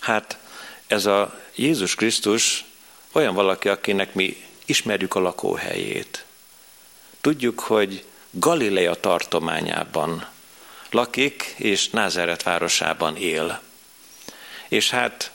hát 0.00 0.38
ez 0.86 1.06
a 1.06 1.40
Jézus 1.54 1.94
Krisztus 1.94 2.64
olyan 3.12 3.34
valaki, 3.34 3.68
akinek 3.68 4.14
mi 4.14 4.44
ismerjük 4.64 5.14
a 5.14 5.20
lakóhelyét. 5.20 6.24
Tudjuk, 7.20 7.60
hogy 7.60 8.04
Galilea 8.30 8.94
tartományában 8.94 10.26
lakik, 10.90 11.54
és 11.56 11.90
Názeret 11.90 12.42
városában 12.42 13.16
él. 13.16 13.62
És 14.72 14.90
hát 14.90 15.30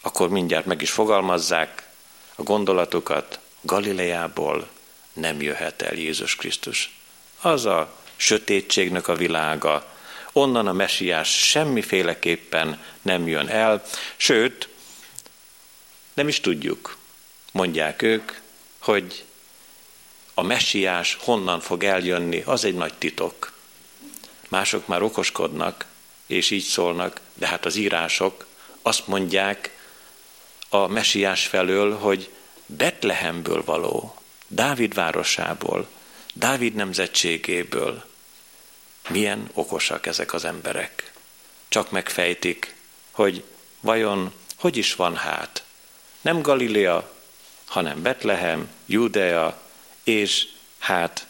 akkor 0.00 0.28
mindjárt 0.28 0.66
meg 0.66 0.82
is 0.82 0.90
fogalmazzák 0.90 1.88
a 2.34 2.42
gondolatukat, 2.42 3.38
Galileából 3.60 4.68
nem 5.12 5.42
jöhet 5.42 5.82
el 5.82 5.94
Jézus 5.94 6.36
Krisztus. 6.36 6.94
Az 7.40 7.66
a 7.66 7.96
sötétségnek 8.16 9.08
a 9.08 9.14
világa, 9.14 9.96
onnan 10.32 10.66
a 10.66 10.72
mesiás 10.72 11.48
semmiféleképpen 11.48 12.82
nem 13.02 13.28
jön 13.28 13.48
el, 13.48 13.82
sőt, 14.16 14.68
nem 16.14 16.28
is 16.28 16.40
tudjuk, 16.40 16.96
mondják 17.52 18.02
ők, 18.02 18.32
hogy 18.78 19.24
a 20.34 20.42
messiás 20.42 21.16
honnan 21.20 21.60
fog 21.60 21.84
eljönni, 21.84 22.42
az 22.46 22.64
egy 22.64 22.74
nagy 22.74 22.94
titok. 22.94 23.52
Mások 24.48 24.86
már 24.86 25.02
okoskodnak, 25.02 25.86
és 26.26 26.50
így 26.50 26.64
szólnak, 26.64 27.20
de 27.34 27.46
hát 27.46 27.64
az 27.64 27.76
írások 27.76 28.48
azt 28.82 29.06
mondják 29.06 29.78
a 30.68 30.86
mesiás 30.86 31.46
felől, 31.46 31.98
hogy 31.98 32.30
Betlehemből 32.66 33.64
való, 33.64 34.14
Dávid 34.46 34.94
városából, 34.94 35.88
Dávid 36.34 36.74
nemzetségéből. 36.74 38.04
Milyen 39.08 39.50
okosak 39.52 40.06
ezek 40.06 40.32
az 40.32 40.44
emberek. 40.44 41.12
Csak 41.68 41.90
megfejtik, 41.90 42.74
hogy 43.10 43.44
vajon 43.80 44.32
hogy 44.56 44.76
is 44.76 44.94
van 44.94 45.16
hát. 45.16 45.64
Nem 46.20 46.42
Galilea, 46.42 47.12
hanem 47.64 48.02
Betlehem, 48.02 48.68
Judea, 48.86 49.60
és 50.04 50.46
hát 50.78 51.26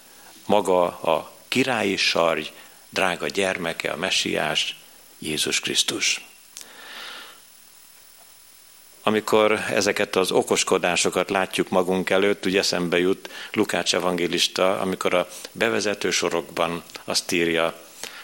maga 0.46 0.82
a 0.86 1.32
királyi 1.48 1.96
sarj, 1.96 2.50
drága 2.88 3.26
gyermeke, 3.26 3.90
a 3.90 3.96
messiás, 3.96 4.76
Jézus 5.18 5.60
Krisztus 5.60 6.29
amikor 9.02 9.52
ezeket 9.70 10.16
az 10.16 10.30
okoskodásokat 10.30 11.30
látjuk 11.30 11.68
magunk 11.68 12.10
előtt, 12.10 12.46
ugye 12.46 12.58
eszembe 12.58 12.98
jut 12.98 13.30
Lukács 13.52 13.94
evangélista, 13.94 14.80
amikor 14.80 15.14
a 15.14 15.28
bevezető 15.52 16.10
sorokban 16.10 16.82
azt 17.04 17.32
írja 17.32 17.80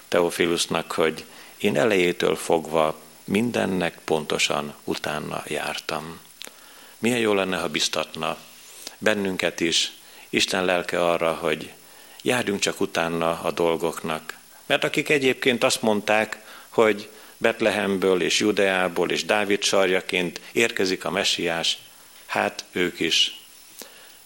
Teofilusnak, 0.09 0.93
hogy 0.93 1.25
én 1.57 1.77
elejétől 1.77 2.37
fogva 2.37 2.99
mindennek 3.25 3.99
pontosan 4.05 4.75
utána 4.85 5.43
jártam. 5.47 6.19
Milyen 6.99 7.19
jó 7.19 7.33
lenne, 7.33 7.57
ha 7.57 7.69
biztatna 7.69 8.37
bennünket 8.99 9.61
is, 9.61 9.93
Isten 10.29 10.65
lelke 10.65 11.05
arra, 11.05 11.33
hogy 11.33 11.73
járjunk 12.23 12.61
csak 12.61 12.81
utána 12.81 13.41
a 13.43 13.51
dolgoknak. 13.51 14.35
Mert 14.67 14.85
akik 14.85 15.09
egyébként 15.09 15.65
azt 15.65 15.83
mondták, 15.83 16.39
hogy 16.69 17.09
Betlehemből 17.39 18.23
és 18.23 18.39
Judeából 18.39 19.11
és 19.11 19.25
Dávid 19.25 19.63
sarjaként 19.63 20.41
érkezik 20.53 21.05
a 21.05 21.11
messiás, 21.11 21.79
hát 22.27 22.65
ők 22.73 23.01
is 23.01 23.41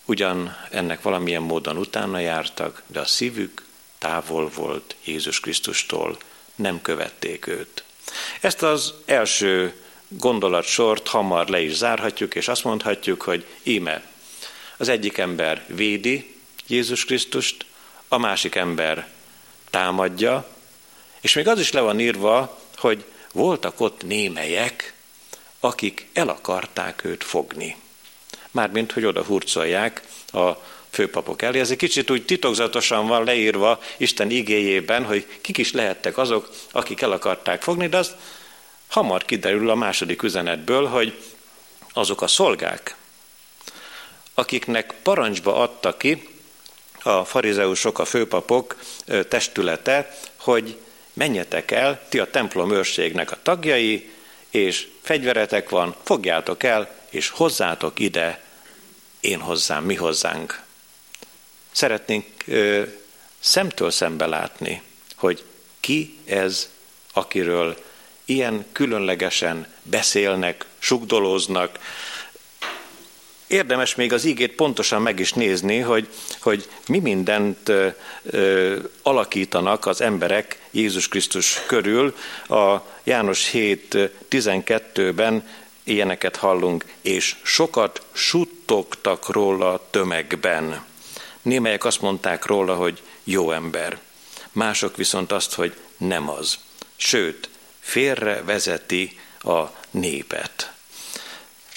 ugyan 0.04 0.56
ennek 0.70 1.02
valamilyen 1.02 1.42
módon 1.42 1.76
utána 1.76 2.18
jártak, 2.18 2.82
de 2.86 3.00
a 3.00 3.04
szívük 3.04 3.64
távol 3.98 4.48
volt 4.54 4.96
Jézus 5.04 5.40
Krisztustól, 5.40 6.18
nem 6.54 6.82
követték 6.82 7.46
őt. 7.46 7.84
Ezt 8.40 8.62
az 8.62 8.94
első 9.04 9.74
gondolatsort 10.08 11.08
hamar 11.08 11.48
le 11.48 11.60
is 11.60 11.74
zárhatjuk, 11.74 12.34
és 12.34 12.48
azt 12.48 12.64
mondhatjuk, 12.64 13.22
hogy 13.22 13.46
íme, 13.62 14.02
az 14.76 14.88
egyik 14.88 15.18
ember 15.18 15.64
védi 15.66 16.34
Jézus 16.66 17.04
Krisztust, 17.04 17.64
a 18.08 18.18
másik 18.18 18.54
ember 18.54 19.08
támadja, 19.70 20.48
És 21.20 21.34
még 21.34 21.48
az 21.48 21.60
is 21.60 21.72
le 21.72 21.80
van 21.80 22.00
írva, 22.00 22.59
hogy 22.80 23.04
voltak 23.32 23.80
ott 23.80 24.02
némelyek, 24.02 24.94
akik 25.60 26.08
el 26.12 26.28
akarták 26.28 27.04
őt 27.04 27.24
fogni. 27.24 27.76
Mármint, 28.50 28.92
hogy 28.92 29.04
oda 29.04 29.24
hurcolják 29.24 30.02
a 30.32 30.50
főpapok 30.90 31.42
elé. 31.42 31.60
Ez 31.60 31.70
egy 31.70 31.76
kicsit 31.76 32.10
úgy 32.10 32.24
titokzatosan 32.24 33.06
van 33.06 33.24
leírva 33.24 33.80
Isten 33.96 34.30
igéjében, 34.30 35.04
hogy 35.04 35.26
kik 35.40 35.58
is 35.58 35.72
lehettek 35.72 36.18
azok, 36.18 36.50
akik 36.70 37.00
el 37.00 37.12
akarták 37.12 37.62
fogni, 37.62 37.88
de 37.88 37.96
az 37.96 38.14
hamar 38.88 39.24
kiderül 39.24 39.70
a 39.70 39.74
második 39.74 40.22
üzenetből, 40.22 40.86
hogy 40.86 41.22
azok 41.92 42.22
a 42.22 42.26
szolgák, 42.26 42.96
akiknek 44.34 44.94
parancsba 45.02 45.56
adta 45.56 45.96
ki 45.96 46.28
a 47.02 47.24
farizeusok, 47.24 47.98
a 47.98 48.04
főpapok 48.04 48.76
testülete, 49.28 50.16
hogy 50.36 50.78
menjetek 51.12 51.70
el, 51.70 52.02
ti 52.08 52.18
a 52.18 52.30
templom 52.30 52.72
őrségnek 52.72 53.30
a 53.30 53.38
tagjai, 53.42 54.10
és 54.50 54.88
fegyveretek 55.02 55.68
van, 55.68 55.96
fogjátok 56.02 56.62
el, 56.62 56.90
és 57.10 57.28
hozzátok 57.28 57.98
ide 57.98 58.42
én 59.20 59.40
hozzám, 59.40 59.84
mi 59.84 59.94
hozzánk. 59.94 60.62
Szeretnénk 61.72 62.26
ö, 62.46 62.82
szemtől 63.38 63.90
szembe 63.90 64.26
látni, 64.26 64.82
hogy 65.16 65.44
ki 65.80 66.18
ez, 66.24 66.70
akiről 67.12 67.76
ilyen 68.24 68.66
különlegesen 68.72 69.66
beszélnek, 69.82 70.66
sugdolóznak. 70.78 71.78
Érdemes 73.50 73.94
még 73.94 74.12
az 74.12 74.24
ígét 74.24 74.52
pontosan 74.52 75.02
meg 75.02 75.18
is 75.18 75.32
nézni, 75.32 75.78
hogy, 75.78 76.08
hogy 76.40 76.68
mi 76.86 76.98
mindent 76.98 77.68
ö, 77.68 77.88
ö, 78.22 78.78
alakítanak 79.02 79.86
az 79.86 80.00
emberek 80.00 80.60
Jézus 80.70 81.08
Krisztus 81.08 81.60
körül. 81.66 82.16
A 82.48 82.76
János 83.04 83.50
7.12-ben 83.52 85.48
ilyeneket 85.84 86.36
hallunk, 86.36 86.84
és 87.00 87.36
sokat 87.42 88.02
suttogtak 88.12 89.28
róla 89.28 89.86
tömegben. 89.90 90.84
Némelyek 91.42 91.84
azt 91.84 92.00
mondták 92.00 92.46
róla, 92.46 92.74
hogy 92.74 93.02
jó 93.24 93.52
ember, 93.52 93.98
mások 94.52 94.96
viszont 94.96 95.32
azt, 95.32 95.54
hogy 95.54 95.74
nem 95.96 96.28
az. 96.28 96.58
Sőt, 96.96 97.48
félre 97.80 98.42
vezeti 98.44 99.18
a 99.40 99.62
népet. 99.90 100.72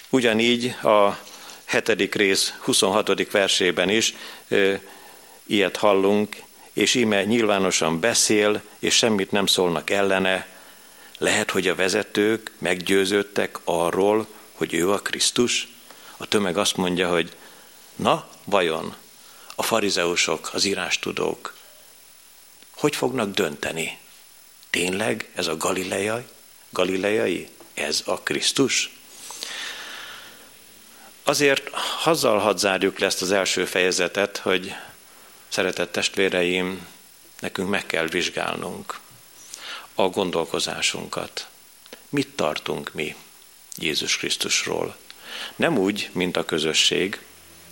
Ugyanígy 0.10 0.66
a 0.84 1.18
hetedik 1.74 2.16
rész 2.16 2.54
26. 2.60 3.32
versében 3.32 3.90
is 3.90 4.14
ilyet 5.46 5.78
hallunk, 5.78 6.36
és 6.74 6.94
íme 6.94 7.24
nyilvánosan 7.24 8.00
beszél, 8.00 8.62
és 8.80 8.96
semmit 8.96 9.32
nem 9.32 9.46
szólnak 9.46 9.90
ellene. 9.90 10.48
Lehet, 11.18 11.52
hogy 11.52 11.68
a 11.68 11.76
vezetők 11.76 12.52
meggyőződtek 12.58 13.60
arról, 13.64 14.28
hogy 14.54 14.74
ő 14.74 14.92
a 14.92 14.98
Krisztus? 14.98 15.68
A 16.18 16.26
tömeg 16.26 16.58
azt 16.58 16.76
mondja, 16.76 17.10
hogy 17.10 17.36
na, 17.96 18.28
vajon 18.44 18.96
a 19.56 19.64
farizeusok, 19.64 20.50
az 20.54 20.64
írástudók 20.64 21.56
hogy 22.76 22.96
fognak 22.96 23.34
dönteni? 23.34 23.98
Tényleg 24.70 25.30
ez 25.36 25.48
a 25.48 25.58
galileai? 25.58 26.24
Galileai? 26.70 27.48
Ez 27.74 28.02
a 28.06 28.20
Krisztus? 28.20 29.03
Azért 31.24 31.70
hazzal 31.74 32.40
hadd 32.40 32.58
zárjuk 32.58 33.00
le 33.00 33.06
ezt 33.06 33.22
az 33.22 33.32
első 33.32 33.66
fejezetet, 33.66 34.38
hogy 34.38 34.76
szeretett 35.48 35.92
testvéreim, 35.92 36.88
nekünk 37.40 37.70
meg 37.70 37.86
kell 37.86 38.08
vizsgálnunk 38.08 39.00
a 39.96 40.08
gondolkozásunkat. 40.08 41.48
Mit 42.10 42.28
tartunk 42.36 42.94
mi 42.94 43.16
Jézus 43.76 44.18
Krisztusról? 44.18 44.96
Nem 45.56 45.78
úgy, 45.78 46.10
mint 46.12 46.38
a 46.38 46.46
közösség, 46.46 47.20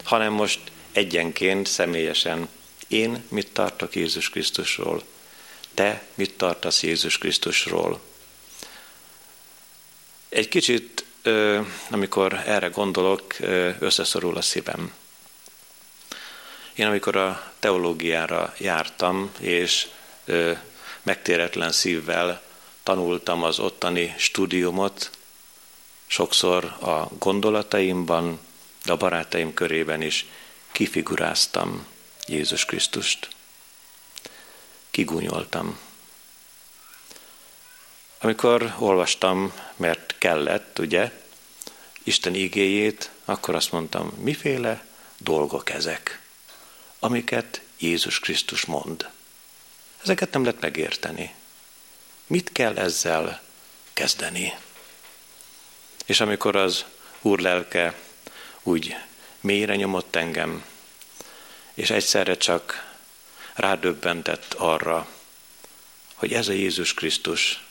hanem 0.04 0.34
most 0.34 0.60
egyenként, 0.92 1.68
személyesen 1.68 2.50
én 2.88 3.24
mit 3.28 3.54
tartok 3.54 3.96
Jézus 3.96 4.30
Krisztusról, 4.30 5.04
te 5.74 6.04
mit 6.14 6.38
tartasz 6.38 6.84
Jézus 6.84 7.18
Krisztusról. 7.18 8.02
Egy 10.30 10.48
kicsit, 10.48 11.06
amikor 11.90 12.34
erre 12.46 12.68
gondolok, 12.68 13.36
összeszorul 13.80 14.38
a 14.38 14.42
szívem. 14.42 14.94
Én 16.74 16.86
amikor 16.86 17.16
a 17.16 17.52
teológiára 17.60 18.54
jártam, 18.58 19.32
és 19.40 19.88
megtéretlen 21.04 21.72
szívvel 21.72 22.42
tanultam 22.84 23.44
az 23.44 23.60
ottani 23.60 24.16
stúdiumot, 24.18 25.10
sokszor 26.08 26.64
a 26.64 27.08
gondolataimban, 27.20 28.40
de 28.86 28.92
a 28.92 28.98
barátaim 28.98 29.54
körében 29.54 30.02
is 30.02 30.26
kifiguráztam 30.72 31.86
Jézus 32.28 32.66
Krisztust. 32.66 33.30
Kigúnyoltam. 34.92 35.80
Amikor 38.24 38.76
olvastam, 38.80 39.54
mert 39.76 40.16
kellett, 40.18 40.80
ugye, 40.80 41.12
Isten 42.04 42.36
igéjét, 42.36 43.12
akkor 43.26 43.56
azt 43.56 43.72
mondtam, 43.72 44.08
miféle 44.08 44.86
dolgok 45.18 45.70
ezek, 45.70 46.22
amiket 47.00 47.62
Jézus 47.80 48.20
Krisztus 48.20 48.66
mond. 48.66 49.10
Ezeket 50.04 50.32
nem 50.32 50.44
lehet 50.44 50.62
megérteni. 50.62 51.34
Mit 52.28 52.52
kell 52.52 52.78
ezzel 52.78 53.42
kezdeni? 53.94 54.54
És 56.06 56.20
amikor 56.20 56.56
az 56.56 56.86
Úr 57.22 57.40
lelke 57.40 57.96
úgy 58.64 58.96
mélyre 59.40 59.76
nyomott 59.76 60.16
engem, 60.16 60.66
és 61.74 61.90
egyszerre 61.90 62.38
csak 62.38 62.96
rádöbbentett 63.54 64.54
arra, 64.54 65.08
hogy 66.14 66.34
ez 66.34 66.48
a 66.48 66.52
Jézus 66.52 66.94
Krisztus, 66.94 67.64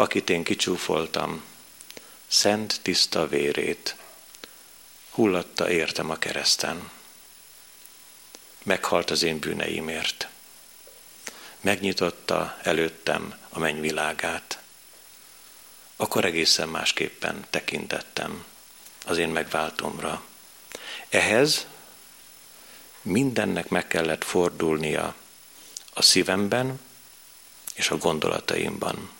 akit 0.00 0.30
én 0.30 0.42
kicsúfoltam, 0.42 1.42
szent 2.26 2.80
tiszta 2.82 3.28
vérét, 3.28 3.96
hullatta 5.10 5.70
értem 5.70 6.10
a 6.10 6.16
kereszten. 6.16 6.90
Meghalt 8.62 9.10
az 9.10 9.22
én 9.22 9.38
bűneimért. 9.38 10.28
Megnyitotta 11.60 12.58
előttem 12.62 13.34
a 13.48 13.58
mennyvilágát. 13.58 14.62
Akkor 15.96 16.24
egészen 16.24 16.68
másképpen 16.68 17.46
tekintettem 17.50 18.44
az 19.06 19.18
én 19.18 19.28
megváltomra. 19.28 20.22
Ehhez 21.08 21.66
mindennek 23.02 23.68
meg 23.68 23.86
kellett 23.86 24.24
fordulnia 24.24 25.14
a 25.92 26.02
szívemben 26.02 26.80
és 27.74 27.90
a 27.90 27.96
gondolataimban. 27.96 29.18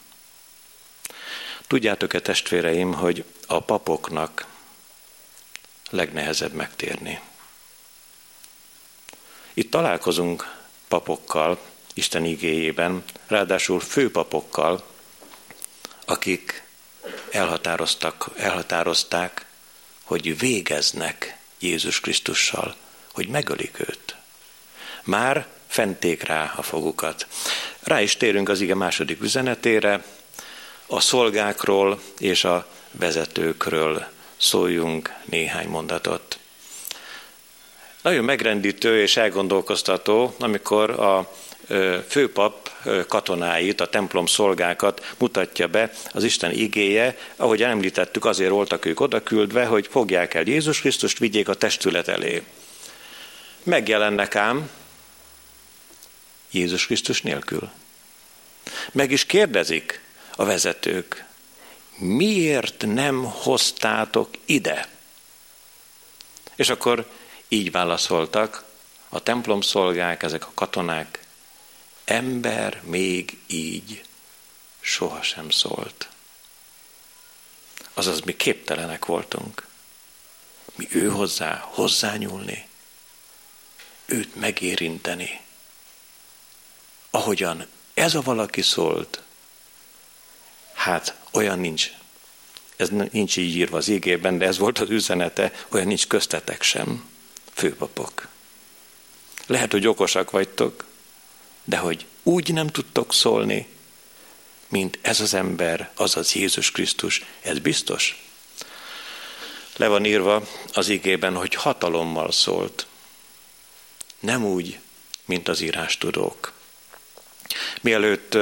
Tudjátok-e 1.71 2.21
testvéreim, 2.21 2.93
hogy 2.93 3.25
a 3.47 3.61
papoknak 3.61 4.47
legnehezebb 5.91 6.53
megtérni? 6.53 7.21
Itt 9.55 9.71
találkozunk 9.71 10.57
papokkal, 10.89 11.59
Isten 11.95 12.25
igéjében, 12.25 13.05
ráadásul 13.27 13.81
főpapokkal, 13.81 14.85
akik 16.05 16.63
elhatároztak, 17.31 18.31
elhatározták, 18.37 19.47
hogy 20.03 20.39
végeznek 20.39 21.37
Jézus 21.59 22.01
Krisztussal, 22.01 22.77
hogy 23.13 23.29
megölik 23.29 23.81
őt. 23.81 24.17
Már 25.03 25.47
fenték 25.67 26.23
rá 26.23 26.53
a 26.57 26.63
fogukat. 26.63 27.27
Rá 27.81 28.01
is 28.01 28.17
térünk 28.17 28.49
az 28.49 28.61
ige 28.61 28.75
második 28.75 29.23
üzenetére, 29.23 30.05
a 30.91 31.01
szolgákról 31.01 32.01
és 32.19 32.45
a 32.45 32.67
vezetőkről 32.93 34.07
szóljunk 34.37 35.15
néhány 35.25 35.69
mondatot. 35.69 36.39
Nagyon 38.03 38.25
megrendítő 38.25 39.03
és 39.03 39.17
elgondolkoztató, 39.17 40.35
amikor 40.39 40.91
a 40.91 41.33
főpap 42.09 42.71
katonáit, 43.09 43.81
a 43.81 43.89
templom 43.89 44.27
szolgákat 44.27 45.15
mutatja 45.19 45.67
be 45.67 45.93
az 46.13 46.25
Isten 46.25 46.51
igéje, 46.53 47.19
ahogy 47.37 47.63
említettük, 47.63 48.25
azért 48.25 48.51
voltak 48.51 48.85
ők 48.85 49.01
odaküldve, 49.01 49.65
hogy 49.65 49.89
fogják 49.91 50.35
el 50.35 50.43
Jézus 50.43 50.81
Krisztust, 50.81 51.19
vigyék 51.19 51.49
a 51.49 51.55
testület 51.55 52.09
elé. 52.09 52.43
Megjelennek 53.63 54.35
ám 54.35 54.71
Jézus 56.51 56.87
Krisztus 56.87 57.23
nélkül. 57.23 57.71
Meg 58.93 59.11
is 59.11 59.27
kérdezik 59.27 60.01
a 60.41 60.45
vezetők, 60.45 61.25
miért 61.97 62.87
nem 62.87 63.25
hoztátok 63.25 64.29
ide? 64.45 64.89
És 66.55 66.69
akkor 66.69 67.11
így 67.49 67.71
válaszoltak 67.71 68.65
a 69.09 69.23
templom 69.23 69.61
szolgák, 69.61 70.23
ezek 70.23 70.47
a 70.47 70.51
katonák, 70.55 71.27
ember 72.05 72.83
még 72.85 73.39
így 73.47 74.05
sohasem 74.81 75.51
szólt. 75.51 76.09
Azaz 77.95 78.21
mi 78.21 78.37
képtelenek 78.37 79.05
voltunk. 79.05 79.67
Mi 80.75 80.89
ő 80.91 81.09
hozzá, 81.09 81.69
hozzányúlni, 81.71 82.69
őt 84.07 84.35
megérinteni. 84.35 85.41
Ahogyan 87.11 87.67
ez 87.95 88.15
a 88.15 88.21
valaki 88.21 88.63
szólt, 88.63 89.23
hát 90.81 91.15
olyan 91.33 91.59
nincs, 91.59 91.91
ez 92.77 92.89
nincs 93.11 93.37
így 93.37 93.57
írva 93.57 93.77
az 93.77 93.89
ígében, 93.89 94.39
de 94.39 94.47
ez 94.47 94.59
volt 94.59 94.79
az 94.79 94.91
üzenete, 94.91 95.53
olyan 95.69 95.87
nincs 95.87 96.07
köztetek 96.07 96.63
sem, 96.63 97.09
főpapok. 97.53 98.29
Lehet, 99.47 99.73
hogy 99.73 99.87
okosak 99.87 100.31
vagytok, 100.31 100.85
de 101.65 101.77
hogy 101.77 102.07
úgy 102.23 102.53
nem 102.53 102.67
tudtok 102.67 103.15
szólni, 103.15 103.69
mint 104.69 104.99
ez 105.03 105.21
az 105.21 105.35
ember, 105.35 105.91
azaz 105.95 106.35
Jézus 106.35 106.71
Krisztus, 106.71 107.25
ez 107.41 107.59
biztos. 107.59 108.25
Le 109.77 109.89
van 109.89 110.05
írva 110.05 110.47
az 110.73 110.89
igében, 110.89 111.35
hogy 111.37 111.55
hatalommal 111.55 112.33
szólt. 112.33 112.87
Nem 114.21 114.45
úgy, 114.45 114.79
mint 115.25 115.49
az 115.49 115.61
írás 115.61 115.99
tudók. 115.99 116.53
Mielőtt 117.81 118.35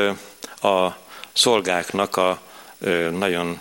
a 0.63 1.07
szolgáknak 1.39 2.17
a 2.17 2.43
nagyon 3.11 3.61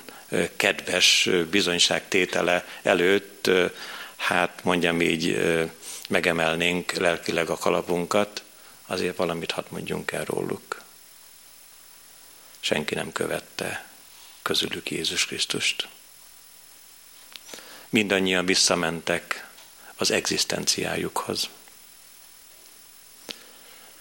kedves 0.56 1.30
bizonyságtétele 1.50 2.66
előtt, 2.82 3.50
hát 4.16 4.64
mondjam 4.64 5.02
így, 5.02 5.42
megemelnénk 6.10 6.92
lelkileg 6.92 7.50
a 7.50 7.58
kalapunkat, 7.58 8.44
azért 8.86 9.18
valamit 9.18 9.52
hadd 9.52 9.66
mondjunk 9.70 10.12
el 10.12 10.26
róluk. 10.26 10.82
Senki 12.60 12.96
nem 12.96 13.12
követte 13.12 13.86
közülük 14.42 14.92
Jézus 14.92 15.26
Krisztust. 15.26 15.88
Mindannyian 17.90 18.46
visszamentek 18.46 19.48
az 19.96 20.12
egzisztenciájukhoz. 20.12 21.50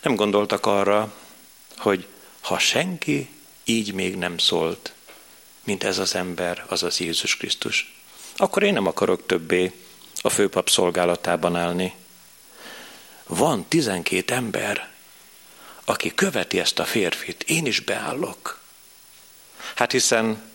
Nem 0.03 0.15
gondoltak 0.15 0.67
arra, 0.67 1.15
hogy 1.77 2.07
ha 2.41 2.59
senki 2.59 3.36
így 3.68 3.94
még 3.94 4.16
nem 4.16 4.38
szólt, 4.38 4.92
mint 5.64 5.85
ez 5.85 5.98
az 5.98 6.14
ember, 6.14 6.64
azaz 6.68 7.00
Jézus 7.00 7.37
Krisztus, 7.37 7.94
akkor 8.37 8.62
én 8.62 8.72
nem 8.72 8.87
akarok 8.87 9.26
többé 9.26 9.72
a 10.20 10.29
főpap 10.29 10.68
szolgálatában 10.68 11.57
állni. 11.57 11.94
Van 13.26 13.68
tizenkét 13.68 14.31
ember, 14.31 14.90
aki 15.85 16.14
követi 16.14 16.59
ezt 16.59 16.79
a 16.79 16.85
férfit, 16.85 17.42
én 17.42 17.66
is 17.66 17.81
beállok. 17.81 18.61
Hát 19.74 19.92
hiszen 19.92 20.50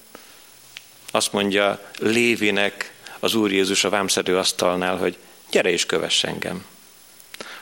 azt 1.12 1.32
mondja 1.32 1.91
Lévinek 1.97 2.93
az 3.19 3.34
Úr 3.34 3.52
Jézus 3.52 3.84
a 3.84 3.89
vámszedő 3.89 4.38
asztalnál, 4.38 4.97
hogy 4.97 5.17
gyere 5.50 5.69
és 5.69 5.86
kövess 5.86 6.24
engem. 6.24 6.65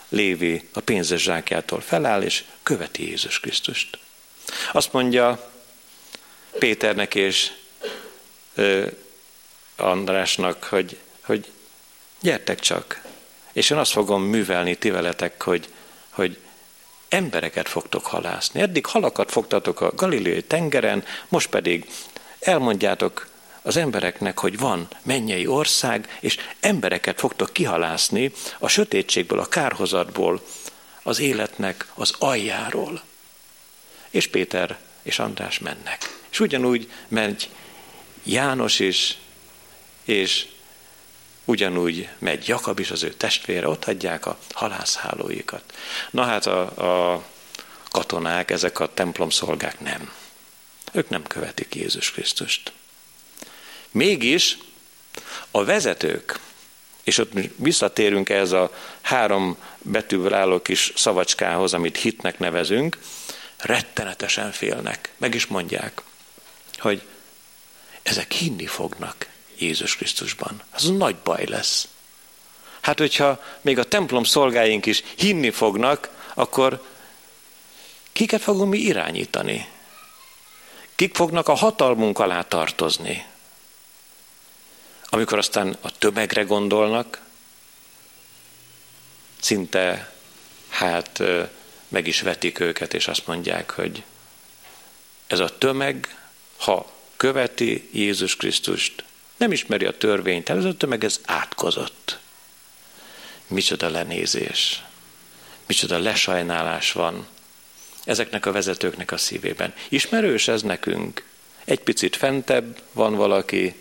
Lévi 0.09 0.67
a 0.73 0.79
pénzes 0.79 1.21
zsákjától 1.21 1.81
feláll, 1.81 2.21
és 2.21 2.43
követi 2.63 3.07
Jézus 3.07 3.39
Krisztust. 3.39 3.97
Azt 4.71 4.93
mondja 4.93 5.51
Péternek 6.59 7.15
és 7.15 7.51
Andrásnak, 9.75 10.63
hogy, 10.63 10.97
hogy 11.21 11.51
gyertek 12.21 12.59
csak, 12.59 13.01
és 13.53 13.69
én 13.69 13.77
azt 13.77 13.91
fogom 13.91 14.23
művelni 14.23 14.75
ti 14.75 14.89
veletek, 14.89 15.43
hogy, 15.43 15.69
hogy 16.09 16.38
embereket 17.09 17.69
fogtok 17.69 18.05
halászni. 18.05 18.62
Eddig 18.62 18.85
halakat 18.85 19.31
fogtatok 19.31 19.81
a 19.81 19.91
Galileai 19.95 20.43
tengeren, 20.43 21.03
most 21.27 21.49
pedig 21.49 21.89
elmondjátok 22.39 23.27
az 23.62 23.77
embereknek, 23.77 24.39
hogy 24.39 24.57
van 24.57 24.88
mennyei 25.03 25.47
ország, 25.47 26.17
és 26.19 26.38
embereket 26.59 27.19
fogtok 27.19 27.53
kihalászni 27.53 28.31
a 28.59 28.67
sötétségből, 28.67 29.39
a 29.39 29.47
kárhozatból, 29.47 30.41
az 31.03 31.19
életnek 31.19 31.85
az 31.93 32.13
aljáról. 32.19 33.01
És 34.10 34.28
Péter 34.28 34.78
és 35.02 35.19
András 35.19 35.60
mennek. 35.60 36.19
És 36.30 36.39
ugyanúgy 36.39 36.91
megy 37.08 37.50
János 38.24 38.80
is, 38.80 39.17
és 40.04 40.45
ugyanúgy 41.45 42.10
megy 42.17 42.48
Jakab 42.48 42.80
is, 42.80 42.91
az 42.91 43.04
ő 43.04 43.13
testvére, 43.13 43.67
ott 43.67 43.84
hagyják 43.84 44.26
a 44.26 44.39
halászhálóikat. 44.54 45.63
Na 46.12 46.24
hát 46.24 46.45
a, 46.45 47.13
a 47.13 47.24
katonák, 47.91 48.52
ezek 48.52 48.80
a 48.80 48.93
templomszolgák 48.93 49.80
nem. 49.80 50.12
Ők 50.91 51.10
nem 51.10 51.24
követik 51.24 51.76
Jézus 51.76 52.12
Krisztust. 52.12 52.72
Mégis 53.91 54.58
a 55.52 55.63
vezetők, 55.63 56.39
és 57.04 57.17
ott 57.17 57.32
visszatérünk 57.56 58.30
ez 58.30 58.52
a 58.52 58.74
három 59.02 59.58
betűből 59.82 60.34
álló 60.34 60.62
kis 60.62 60.93
szavacskához, 60.95 61.74
amit 61.74 61.98
hitnek 61.98 62.39
nevezünk, 62.39 62.98
rettenetesen 63.60 64.52
félnek. 64.52 65.13
Meg 65.17 65.36
is 65.36 65.45
mondják, 65.45 66.02
hogy 66.78 67.08
ezek 68.04 68.32
hinni 68.32 68.65
fognak 68.65 69.30
Jézus 69.58 69.95
Krisztusban. 69.95 70.62
Az 70.69 70.84
nagy 70.84 71.15
baj 71.15 71.45
lesz. 71.45 71.88
Hát, 72.82 72.98
hogyha 73.00 73.43
még 73.62 73.78
a 73.78 73.88
templom 73.88 74.24
szolgáink 74.24 74.86
is 74.86 75.04
hinni 75.17 75.50
fognak, 75.50 76.10
akkor 76.34 76.86
kiket 78.12 78.41
fogunk 78.41 78.69
mi 78.72 78.78
irányítani? 78.78 79.67
Kik 80.95 81.15
fognak 81.15 81.48
a 81.48 81.54
hatalmunk 81.54 82.19
alá 82.19 82.41
tartozni? 82.41 83.26
Amikor 85.10 85.38
aztán 85.38 85.78
a 85.82 85.98
tömegre 85.98 86.41
gondolnak, 86.43 87.22
szinte 89.39 90.13
hát 90.69 91.22
meg 91.89 92.08
is 92.08 92.21
vetik 92.21 92.60
őket, 92.60 92.93
és 92.93 93.08
azt 93.08 93.28
mondják, 93.28 93.69
hogy 93.69 94.04
ez 95.28 95.39
a 95.39 95.58
tömeg, 95.58 96.17
ha 96.58 96.91
követi 97.17 97.89
Jézus 97.91 98.36
Krisztust, 98.36 99.04
nem 99.38 99.52
ismeri 99.52 99.86
a 99.86 99.97
törvényt, 99.97 100.49
ez 100.49 100.65
a 100.65 100.78
tömeg 100.78 101.04
ez 101.04 101.19
átkozott. 101.25 102.19
Micsoda 103.47 103.89
lenézés, 103.89 104.84
micsoda 105.65 105.97
lesajnálás 105.97 106.91
van 106.91 107.28
ezeknek 108.04 108.45
a 108.45 108.52
vezetőknek 108.52 109.12
a 109.12 109.17
szívében. 109.17 109.73
Ismerős 109.89 110.47
ez 110.47 110.62
nekünk? 110.62 111.23
Egy 111.65 111.80
picit 111.80 112.15
fentebb 112.15 112.82
van 112.91 113.15
valaki, 113.15 113.75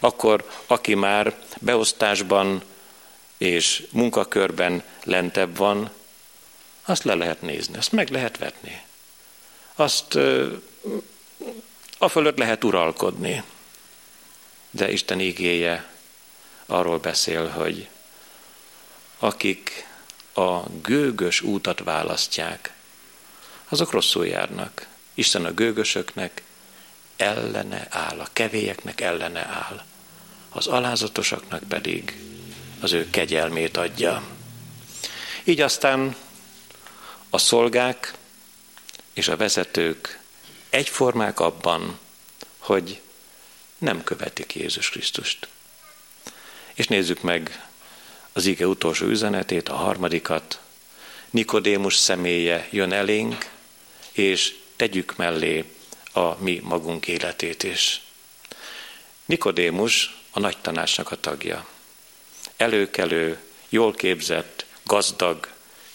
akkor 0.00 0.50
aki 0.66 0.94
már 0.94 1.36
beosztásban 1.60 2.62
és 3.38 3.86
munkakörben 3.90 4.82
lentebb 5.04 5.56
van, 5.56 5.90
azt 6.90 7.04
le 7.04 7.14
lehet 7.14 7.42
nézni, 7.42 7.76
azt 7.76 7.92
meg 7.92 8.08
lehet 8.08 8.38
vetni. 8.38 8.82
Azt 9.74 10.18
a 11.98 12.08
fölött 12.08 12.38
lehet 12.38 12.64
uralkodni. 12.64 13.42
De 14.70 14.90
Isten 14.90 15.20
ígéje 15.20 15.90
arról 16.66 16.98
beszél, 16.98 17.48
hogy 17.48 17.88
akik 19.18 19.86
a 20.34 20.60
gőgös 20.82 21.40
útat 21.40 21.80
választják, 21.84 22.72
azok 23.68 23.90
rosszul 23.90 24.26
járnak. 24.26 24.86
Isten 25.14 25.44
a 25.44 25.52
gőgösöknek 25.52 26.42
ellene 27.16 27.86
áll, 27.90 28.20
a 28.20 28.28
kevélyeknek 28.32 29.00
ellene 29.00 29.40
áll, 29.40 29.84
az 30.48 30.66
alázatosaknak 30.66 31.62
pedig 31.68 32.20
az 32.80 32.92
ő 32.92 33.10
kegyelmét 33.10 33.76
adja. 33.76 34.22
Így 35.44 35.60
aztán 35.60 36.16
a 37.30 37.38
szolgák 37.38 38.14
és 39.12 39.28
a 39.28 39.36
vezetők 39.36 40.18
egyformák 40.70 41.40
abban, 41.40 41.98
hogy 42.58 43.00
nem 43.78 44.04
követik 44.04 44.54
Jézus 44.54 44.90
Krisztust. 44.90 45.48
És 46.74 46.86
nézzük 46.86 47.22
meg 47.22 47.68
az 48.32 48.46
ige 48.46 48.66
utolsó 48.66 49.06
üzenetét, 49.06 49.68
a 49.68 49.74
harmadikat. 49.74 50.60
Nikodémus 51.30 51.96
személye 51.96 52.68
jön 52.70 52.92
elénk, 52.92 53.50
és 54.12 54.54
tegyük 54.76 55.16
mellé 55.16 55.64
a 56.12 56.42
mi 56.42 56.60
magunk 56.62 57.06
életét 57.06 57.62
is. 57.62 58.02
Nikodémus 59.24 60.16
a 60.30 60.38
nagy 60.40 60.58
tanácsnak 60.58 61.10
a 61.10 61.20
tagja. 61.20 61.68
Előkelő, 62.56 63.40
jól 63.68 63.92
képzett, 63.94 64.64
gazdag, 64.82 65.48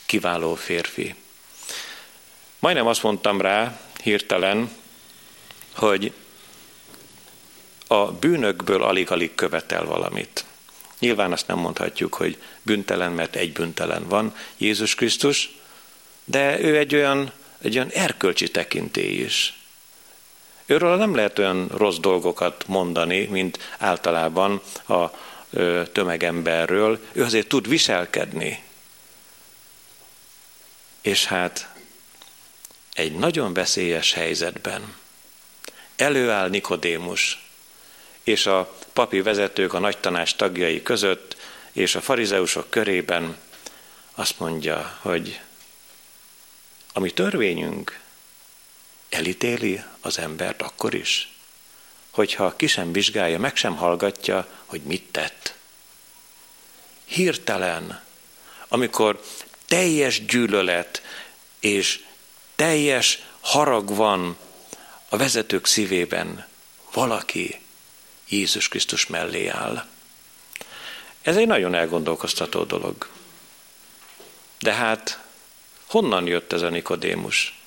kiváló 0.05 0.55
férfi. 0.55 1.15
Majdnem 2.65 2.87
azt 2.87 3.03
mondtam 3.03 3.41
rá 3.41 3.79
hirtelen, 4.03 4.71
hogy 5.75 6.13
a 7.87 8.11
bűnökből 8.11 8.83
alig-alig 8.83 9.35
követel 9.35 9.85
valamit. 9.85 10.45
Nyilván 10.99 11.31
azt 11.31 11.47
nem 11.47 11.57
mondhatjuk, 11.57 12.13
hogy 12.13 12.41
büntelen, 12.61 13.11
mert 13.11 13.35
egy 13.35 13.51
büntelen 13.51 14.07
van, 14.07 14.35
Jézus 14.57 14.95
Krisztus, 14.95 15.57
de 16.23 16.59
ő 16.59 16.77
egy 16.77 16.95
olyan, 16.95 17.31
egy 17.61 17.75
olyan 17.75 17.89
erkölcsi 17.89 18.51
tekintély 18.51 19.23
is. 19.23 19.57
Őről 20.65 20.95
nem 20.95 21.15
lehet 21.15 21.39
olyan 21.39 21.67
rossz 21.67 21.97
dolgokat 21.97 22.63
mondani, 22.67 23.25
mint 23.25 23.75
általában 23.77 24.61
a 24.87 25.05
tömegemberről. 25.91 26.99
Ő 27.11 27.23
azért 27.23 27.47
tud 27.47 27.67
viselkedni. 27.67 28.63
És 31.01 31.25
hát 31.25 31.74
egy 32.95 33.15
nagyon 33.15 33.53
veszélyes 33.53 34.13
helyzetben 34.13 34.95
előáll 35.95 36.49
Nikodémus, 36.49 37.49
és 38.23 38.45
a 38.45 38.77
papi 38.93 39.21
vezetők 39.21 39.73
a 39.73 39.79
nagy 39.79 39.97
tanács 39.97 40.35
tagjai 40.35 40.81
között, 40.81 41.35
és 41.71 41.95
a 41.95 42.01
farizeusok 42.01 42.69
körében 42.69 43.37
azt 44.13 44.39
mondja, 44.39 44.97
hogy 45.01 45.39
a 46.93 46.99
mi 46.99 47.11
törvényünk 47.11 47.99
elítéli 49.09 49.83
az 50.01 50.19
embert 50.19 50.61
akkor 50.61 50.93
is, 50.93 51.33
hogyha 52.11 52.55
ki 52.55 52.67
sem 52.67 52.91
vizsgálja, 52.91 53.39
meg 53.39 53.55
sem 53.55 53.75
hallgatja, 53.75 54.47
hogy 54.65 54.81
mit 54.81 55.03
tett. 55.11 55.55
Hirtelen, 57.05 58.03
amikor 58.67 59.23
teljes 59.65 60.25
gyűlölet 60.25 61.01
és 61.59 62.03
teljes 62.55 63.19
harag 63.39 63.95
van 63.95 64.37
a 65.09 65.17
vezetők 65.17 65.65
szívében, 65.65 66.47
valaki 66.93 67.59
Jézus 68.29 68.67
Krisztus 68.67 69.07
mellé 69.07 69.47
áll. 69.47 69.85
Ez 71.21 71.37
egy 71.37 71.47
nagyon 71.47 71.75
elgondolkoztató 71.75 72.63
dolog. 72.63 73.09
De 74.59 74.73
hát 74.73 75.19
honnan 75.85 76.27
jött 76.27 76.53
ez 76.53 76.61
a 76.61 76.69
Nikodémus? 76.69 77.59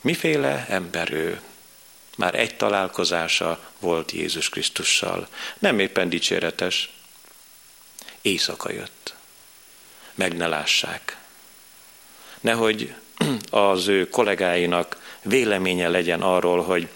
Miféle 0.00 0.66
ember 0.68 1.12
ő? 1.12 1.40
Már 2.16 2.34
egy 2.34 2.56
találkozása 2.56 3.72
volt 3.78 4.12
Jézus 4.12 4.48
Krisztussal. 4.48 5.28
Nem 5.58 5.78
éppen 5.78 6.08
dicséretes. 6.08 6.90
Éjszaka 8.22 8.72
jött. 8.72 9.14
Meg 10.14 10.36
ne 10.36 10.46
lássák. 10.46 11.16
Nehogy 12.40 12.94
az 13.50 13.86
ő 13.86 14.08
kollégáinak 14.08 15.16
véleménye 15.22 15.88
legyen 15.88 16.22
arról, 16.22 16.62
hogy 16.62 16.88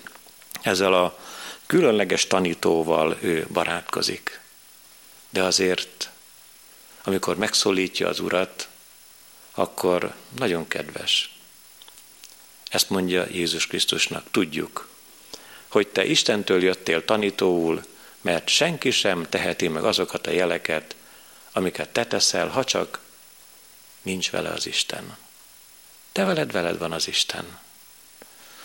ezzel 0.63 0.95
a 0.95 1.19
különleges 1.67 2.27
tanítóval 2.27 3.17
ő 3.21 3.47
barátkozik. 3.53 4.41
De 5.31 5.43
azért, 5.43 6.11
amikor 7.05 7.37
megszólítja 7.37 8.09
az 8.09 8.21
urat, 8.21 8.69
akkor 9.55 10.15
nagyon 10.39 10.69
kedves. 10.69 11.35
Ezt 12.71 12.91
mondja 12.91 13.27
Jézus 13.31 13.67
Krisztusnak, 13.67 14.31
tudjuk, 14.31 14.89
hogy 15.69 15.89
te 15.89 16.05
Istentől 16.05 16.63
jöttél 16.63 17.05
tanítóul, 17.05 17.85
mert 18.21 18.49
senki 18.49 18.91
sem 18.91 19.29
teheti 19.29 19.69
meg 19.69 19.85
azokat 19.85 20.27
a 20.27 20.31
jeleket, 20.31 20.95
amiket 21.53 21.89
te 21.89 22.07
teszel, 22.07 22.49
ha 22.49 22.65
csak 22.65 23.01
nincs 24.03 24.31
vele 24.31 24.49
az 24.49 24.67
Isten. 24.67 25.17
Te 26.13 26.25
veled, 26.25 26.53
veled 26.53 26.79
van 26.79 26.93
az 26.93 27.09
Isten. 27.09 27.59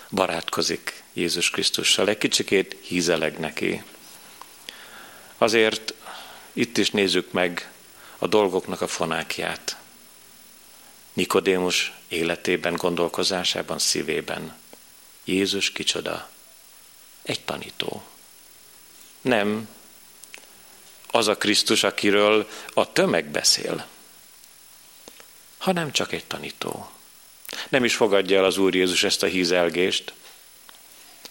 Barátkozik 0.10 1.04
Jézus 1.14 1.50
Krisztussal, 1.50 2.08
egy 2.08 2.18
kicsikét 2.18 2.78
hízeleg 2.82 3.40
neki. 3.40 3.84
Azért 5.38 5.94
itt 6.54 6.78
is 6.78 6.92
nézzük 6.92 7.32
meg 7.32 7.72
a 8.18 8.28
dolgoknak 8.28 8.82
a 8.82 8.88
fonákját. 8.88 9.78
Nikodémus 11.14 11.94
életében, 12.08 12.76
gondolkozásában, 12.76 13.80
szívében. 13.80 14.56
Jézus 15.24 15.72
kicsoda? 15.72 16.30
Egy 17.24 17.42
tanító. 17.42 18.04
Nem 19.22 19.70
az 21.12 21.28
a 21.28 21.38
Krisztus, 21.38 21.84
akiről 21.84 22.50
a 22.74 22.92
tömeg 22.92 23.26
beszél, 23.26 23.88
hanem 25.58 25.92
csak 25.92 26.12
egy 26.12 26.26
tanító. 26.26 26.90
Nem 27.70 27.84
is 27.84 27.96
fogadja 27.96 28.38
el 28.38 28.46
az 28.46 28.58
Úr 28.58 28.76
Jézus 28.76 29.04
ezt 29.04 29.24
a 29.24 29.28
hízelgést, 29.28 30.14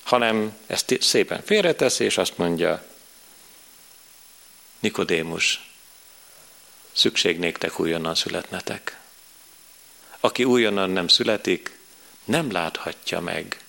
hanem 0.02 0.56
ezt 0.66 0.96
szépen 1.00 1.42
félreteszi, 1.44 2.04
és 2.04 2.18
azt 2.18 2.38
mondja, 2.38 2.84
Nikodémus, 4.80 5.70
szükség 6.92 7.38
néktek 7.38 7.80
újonnan 7.80 8.14
születnetek. 8.14 8.98
Aki 10.20 10.44
újonnan 10.44 10.90
nem 10.90 11.08
születik, 11.08 11.78
nem 12.24 12.52
láthatja 12.52 13.20
meg 13.20 13.64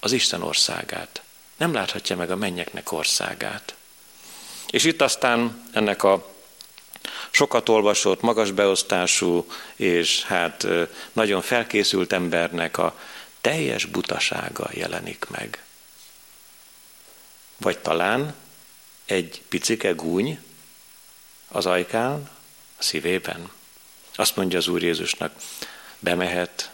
az 0.00 0.12
Isten 0.12 0.42
országát. 0.42 1.22
Nem 1.56 1.72
láthatja 1.72 2.16
meg 2.16 2.30
a 2.30 2.36
mennyeknek 2.36 2.92
országát. 2.92 3.74
És 4.70 4.84
itt 4.84 5.00
aztán 5.00 5.68
ennek 5.72 6.02
a 6.02 6.33
sokat 7.34 7.68
olvasott, 7.68 8.20
magas 8.20 8.50
beosztású 8.50 9.46
és 9.76 10.22
hát 10.22 10.66
nagyon 11.12 11.42
felkészült 11.42 12.12
embernek 12.12 12.78
a 12.78 12.98
teljes 13.40 13.84
butasága 13.84 14.68
jelenik 14.72 15.26
meg. 15.28 15.62
Vagy 17.56 17.78
talán 17.78 18.34
egy 19.04 19.42
picike 19.48 19.90
gúny 19.90 20.38
az 21.48 21.66
ajkán, 21.66 22.30
a 22.78 22.82
szívében. 22.82 23.50
Azt 24.14 24.36
mondja 24.36 24.58
az 24.58 24.68
Úr 24.68 24.82
Jézusnak, 24.82 25.34
bemehet 25.98 26.70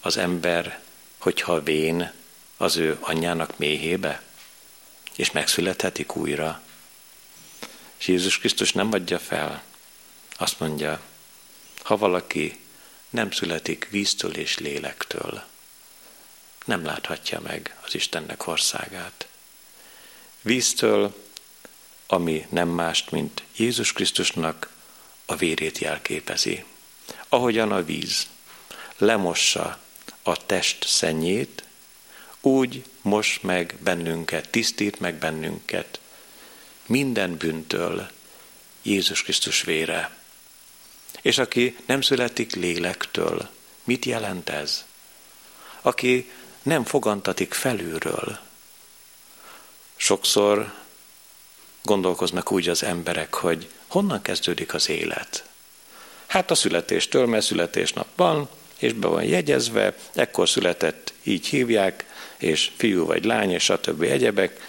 az 0.00 0.16
ember, 0.16 0.80
hogyha 1.18 1.62
vén 1.62 2.12
az 2.56 2.76
ő 2.76 2.98
anyjának 3.00 3.58
méhébe, 3.58 4.22
és 5.16 5.30
megszülethetik 5.30 6.16
újra. 6.16 6.62
És 8.00 8.08
Jézus 8.08 8.38
Krisztus 8.38 8.72
nem 8.72 8.92
adja 8.92 9.18
fel. 9.18 9.62
Azt 10.36 10.60
mondja, 10.60 11.00
ha 11.82 11.96
valaki 11.96 12.60
nem 13.10 13.30
születik 13.30 13.88
víztől 13.90 14.36
és 14.36 14.58
lélektől, 14.58 15.42
nem 16.64 16.84
láthatja 16.84 17.40
meg 17.40 17.76
az 17.86 17.94
Istennek 17.94 18.46
országát. 18.46 19.28
Víztől, 20.42 21.24
ami 22.06 22.46
nem 22.50 22.68
mást, 22.68 23.10
mint 23.10 23.42
Jézus 23.56 23.92
Krisztusnak 23.92 24.70
a 25.26 25.36
vérét 25.36 25.78
jelképezi. 25.78 26.64
Ahogyan 27.28 27.72
a 27.72 27.84
víz 27.84 28.26
lemossa 28.96 29.78
a 30.22 30.46
test 30.46 30.88
szennyét, 30.88 31.64
úgy 32.40 32.84
mos 33.02 33.40
meg 33.40 33.76
bennünket, 33.80 34.48
tisztít 34.48 35.00
meg 35.00 35.14
bennünket 35.14 36.00
minden 36.90 37.36
bűntől 37.36 38.10
Jézus 38.82 39.22
Krisztus 39.22 39.62
vére. 39.62 40.10
És 41.22 41.38
aki 41.38 41.76
nem 41.86 42.00
születik 42.00 42.54
lélektől, 42.54 43.48
mit 43.84 44.04
jelent 44.04 44.48
ez? 44.48 44.84
Aki 45.80 46.30
nem 46.62 46.84
fogantatik 46.84 47.54
felülről. 47.54 48.38
Sokszor 49.96 50.74
gondolkoznak 51.82 52.52
úgy 52.52 52.68
az 52.68 52.82
emberek, 52.82 53.34
hogy 53.34 53.68
honnan 53.86 54.22
kezdődik 54.22 54.74
az 54.74 54.88
élet. 54.88 55.44
Hát 56.26 56.50
a 56.50 56.54
születéstől, 56.54 57.26
mert 57.26 57.44
születésnap 57.44 58.06
van, 58.16 58.48
és 58.78 58.92
be 58.92 59.06
van 59.06 59.24
jegyezve, 59.24 59.96
ekkor 60.14 60.48
született, 60.48 61.12
így 61.22 61.46
hívják, 61.46 62.04
és 62.36 62.70
fiú 62.76 63.06
vagy 63.06 63.24
lány, 63.24 63.50
és 63.50 63.62
stb. 63.62 64.02
egyebek. 64.02 64.68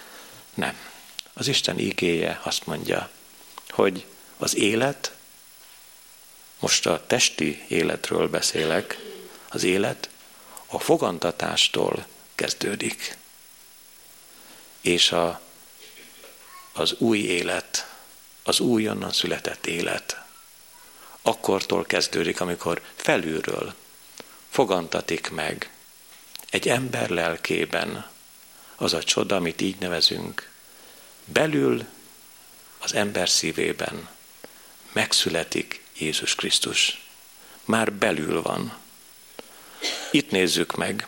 Nem. 0.54 0.90
Az 1.32 1.48
Isten 1.48 1.78
ígéje 1.78 2.40
azt 2.42 2.66
mondja, 2.66 3.10
hogy 3.68 4.06
az 4.38 4.56
élet, 4.56 5.12
most 6.58 6.86
a 6.86 7.06
testi 7.06 7.64
életről 7.68 8.28
beszélek, 8.28 8.98
az 9.48 9.62
élet 9.62 10.08
a 10.66 10.78
fogantatástól 10.78 12.06
kezdődik. 12.34 13.16
És 14.80 15.12
a, 15.12 15.40
az 16.72 16.92
új 16.98 17.18
élet, 17.18 17.86
az 18.42 18.60
újonnan 18.60 19.12
született 19.12 19.66
élet, 19.66 20.22
akkortól 21.22 21.84
kezdődik, 21.84 22.40
amikor 22.40 22.82
felülről 22.96 23.74
fogantatik 24.48 25.30
meg 25.30 25.70
egy 26.50 26.68
ember 26.68 27.08
lelkében 27.08 28.10
az 28.76 28.92
a 28.92 29.02
csoda, 29.02 29.36
amit 29.36 29.60
így 29.60 29.78
nevezünk, 29.78 30.51
belül 31.24 31.84
az 32.78 32.94
ember 32.94 33.28
szívében 33.28 34.08
megszületik 34.92 35.84
Jézus 35.98 36.34
Krisztus. 36.34 37.06
Már 37.64 37.92
belül 37.92 38.42
van. 38.42 38.76
Itt 40.10 40.30
nézzük 40.30 40.76
meg 40.76 41.06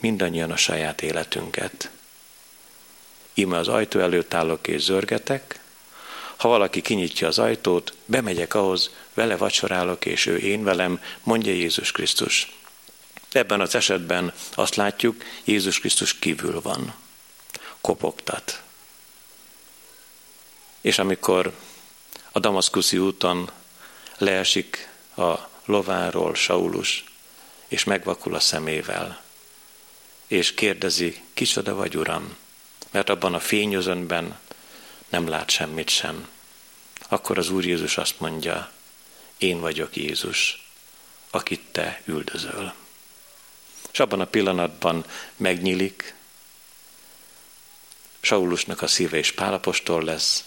mindannyian 0.00 0.50
a 0.50 0.56
saját 0.56 1.02
életünket. 1.02 1.90
Íme 3.34 3.58
az 3.58 3.68
ajtó 3.68 4.00
előtt 4.00 4.34
állok 4.34 4.66
és 4.66 4.82
zörgetek, 4.82 5.60
ha 6.36 6.48
valaki 6.48 6.80
kinyitja 6.80 7.28
az 7.28 7.38
ajtót, 7.38 7.94
bemegyek 8.04 8.54
ahhoz, 8.54 8.90
vele 9.14 9.36
vacsorálok, 9.36 10.06
és 10.06 10.26
ő 10.26 10.36
én 10.36 10.64
velem, 10.64 11.00
mondja 11.22 11.52
Jézus 11.52 11.92
Krisztus. 11.92 12.52
Ebben 13.32 13.60
az 13.60 13.74
esetben 13.74 14.32
azt 14.54 14.74
látjuk, 14.74 15.24
Jézus 15.44 15.80
Krisztus 15.80 16.18
kívül 16.18 16.60
van, 16.60 16.94
kopogtat. 17.84 18.62
És 20.80 20.98
amikor 20.98 21.54
a 22.32 22.38
Damaszkuszi 22.38 22.98
úton 22.98 23.50
leesik 24.18 24.88
a 25.16 25.34
lováról 25.64 26.34
Saulus, 26.34 27.04
és 27.68 27.84
megvakul 27.84 28.34
a 28.34 28.40
szemével, 28.40 29.22
és 30.26 30.54
kérdezi, 30.54 31.22
kicsoda 31.34 31.74
vagy, 31.74 31.96
Uram? 31.96 32.36
Mert 32.90 33.08
abban 33.08 33.34
a 33.34 33.40
fényözönben 33.40 34.38
nem 35.08 35.28
lát 35.28 35.50
semmit 35.50 35.88
sem. 35.88 36.28
Akkor 37.08 37.38
az 37.38 37.50
Úr 37.50 37.64
Jézus 37.64 37.98
azt 37.98 38.20
mondja, 38.20 38.70
én 39.38 39.60
vagyok 39.60 39.96
Jézus, 39.96 40.68
akit 41.30 41.62
te 41.72 42.02
üldözöl. 42.04 42.74
És 43.92 44.00
abban 44.00 44.20
a 44.20 44.26
pillanatban 44.26 45.04
megnyílik, 45.36 46.14
Saulusnak 48.24 48.82
a 48.82 48.86
szíve 48.86 49.16
és 49.16 49.32
pálapostól 49.32 50.04
lesz, 50.04 50.44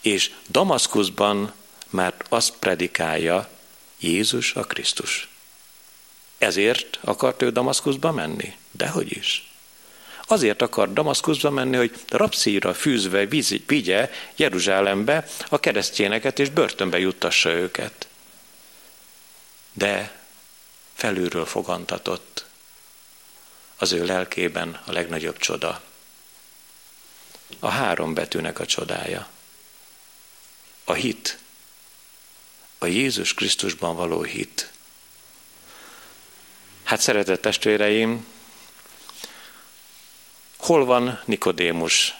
és 0.00 0.30
Damaszkuszban 0.48 1.52
már 1.90 2.14
azt 2.28 2.54
predikálja 2.58 3.48
Jézus 3.98 4.54
a 4.54 4.64
Krisztus. 4.64 5.28
Ezért 6.38 6.98
akart 7.00 7.42
ő 7.42 7.50
Damaszkuszba 7.50 8.12
menni? 8.12 8.56
Dehogy 8.70 9.16
is. 9.16 9.50
Azért 10.26 10.62
akar 10.62 10.92
Damaszkuszba 10.92 11.50
menni, 11.50 11.76
hogy 11.76 11.94
rapszíra 12.08 12.74
fűzve 12.74 13.26
vigye 13.66 14.10
Jeruzsálembe 14.36 15.26
a 15.48 15.60
keresztényeket 15.60 16.38
és 16.38 16.48
börtönbe 16.48 16.98
juttassa 16.98 17.50
őket. 17.50 18.08
De 19.72 20.20
felülről 20.94 21.46
fogantatott 21.46 22.44
az 23.76 23.92
ő 23.92 24.04
lelkében 24.04 24.80
a 24.84 24.92
legnagyobb 24.92 25.36
csoda. 25.36 25.82
A 27.58 27.68
három 27.68 28.14
betűnek 28.14 28.58
a 28.58 28.66
csodája. 28.66 29.28
A 30.84 30.92
hit. 30.92 31.38
A 32.78 32.86
Jézus 32.86 33.34
Krisztusban 33.34 33.96
való 33.96 34.22
hit. 34.22 34.70
Hát 36.82 37.00
szeretett 37.00 37.40
testvéreim, 37.40 38.26
hol 40.56 40.84
van 40.84 41.20
Nikodémus? 41.24 42.14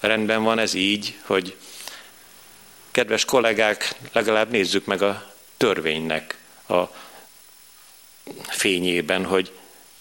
Rendben 0.00 0.42
van 0.42 0.58
ez 0.58 0.74
így, 0.74 1.18
hogy 1.22 1.56
kedves 2.90 3.24
kollégák, 3.24 3.94
legalább 4.12 4.50
nézzük 4.50 4.84
meg 4.84 5.02
a 5.02 5.34
törvénynek 5.56 6.38
a 6.68 6.82
fényében, 8.48 9.24
hogy 9.24 9.52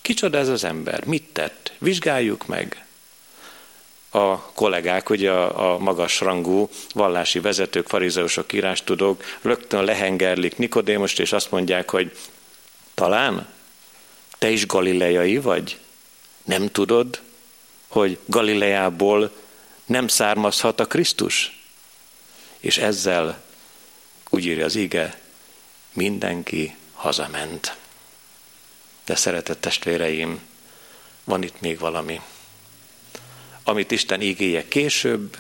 kicsoda 0.01 0.37
ez 0.37 0.47
az 0.47 0.63
ember, 0.63 1.05
mit 1.05 1.23
tett, 1.23 1.71
vizsgáljuk 1.77 2.45
meg. 2.45 2.86
A 4.09 4.41
kollégák, 4.41 5.09
ugye 5.09 5.31
a, 5.31 5.73
a 5.73 5.77
magas 5.77 6.19
rangú 6.19 6.69
vallási 6.93 7.39
vezetők, 7.39 7.87
farizeusok, 7.87 8.53
írástudók 8.53 9.23
rögtön 9.41 9.83
lehengerlik 9.83 10.57
Nikodémust, 10.57 11.19
és 11.19 11.31
azt 11.31 11.51
mondják, 11.51 11.89
hogy 11.89 12.17
talán 12.93 13.47
te 14.37 14.49
is 14.49 14.65
galileai 14.65 15.37
vagy? 15.37 15.79
Nem 16.43 16.67
tudod, 16.67 17.21
hogy 17.87 18.19
Galileából 18.25 19.31
nem 19.85 20.07
származhat 20.07 20.79
a 20.79 20.85
Krisztus? 20.85 21.61
És 22.59 22.77
ezzel, 22.77 23.43
úgy 24.29 24.45
írja 24.45 24.65
az 24.65 24.75
ige, 24.75 25.19
mindenki 25.93 26.75
hazament. 26.93 27.75
De 29.05 29.15
szeretett 29.15 29.61
testvéreim, 29.61 30.41
van 31.23 31.43
itt 31.43 31.61
még 31.61 31.79
valami, 31.79 32.21
amit 33.67 33.91
Isten 33.91 34.21
ígéje 34.21 34.67
később 34.67 35.37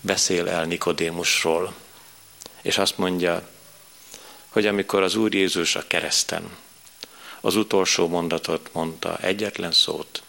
beszél 0.00 0.48
el 0.48 0.64
Nikodémusról, 0.64 1.74
és 2.62 2.78
azt 2.78 2.98
mondja, 2.98 3.48
hogy 4.48 4.66
amikor 4.66 5.02
az 5.02 5.14
Úr 5.14 5.34
Jézus 5.34 5.76
a 5.76 5.86
kereszten 5.86 6.56
az 7.40 7.56
utolsó 7.56 8.08
mondatot 8.08 8.68
mondta, 8.72 9.18
egyetlen 9.18 9.72
szót, 9.72 10.22